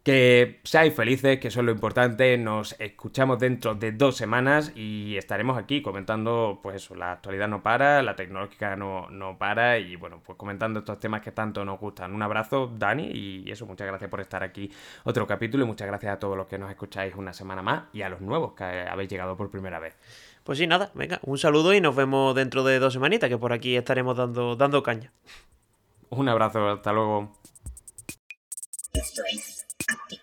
[0.02, 2.36] Que seáis felices, que eso es lo importante.
[2.36, 7.62] Nos escuchamos dentro de dos semanas y estaremos aquí comentando, pues eso, la actualidad no
[7.62, 11.78] para, la tecnológica no, no para y bueno, pues comentando estos temas que tanto nos
[11.78, 12.12] gustan.
[12.14, 14.68] Un abrazo, Dani, y eso, muchas gracias por estar aquí
[15.04, 18.02] otro capítulo y muchas gracias a todos los que nos escucháis una semana más y
[18.02, 19.96] a los nuevos que habéis llegado por primera vez.
[20.42, 23.52] Pues sí, nada, venga, un saludo y nos vemos dentro de dos semanitas, que por
[23.52, 25.12] aquí estaremos dando, dando caña.
[26.10, 27.32] Un abrazo, hasta luego.
[29.92, 30.21] scatti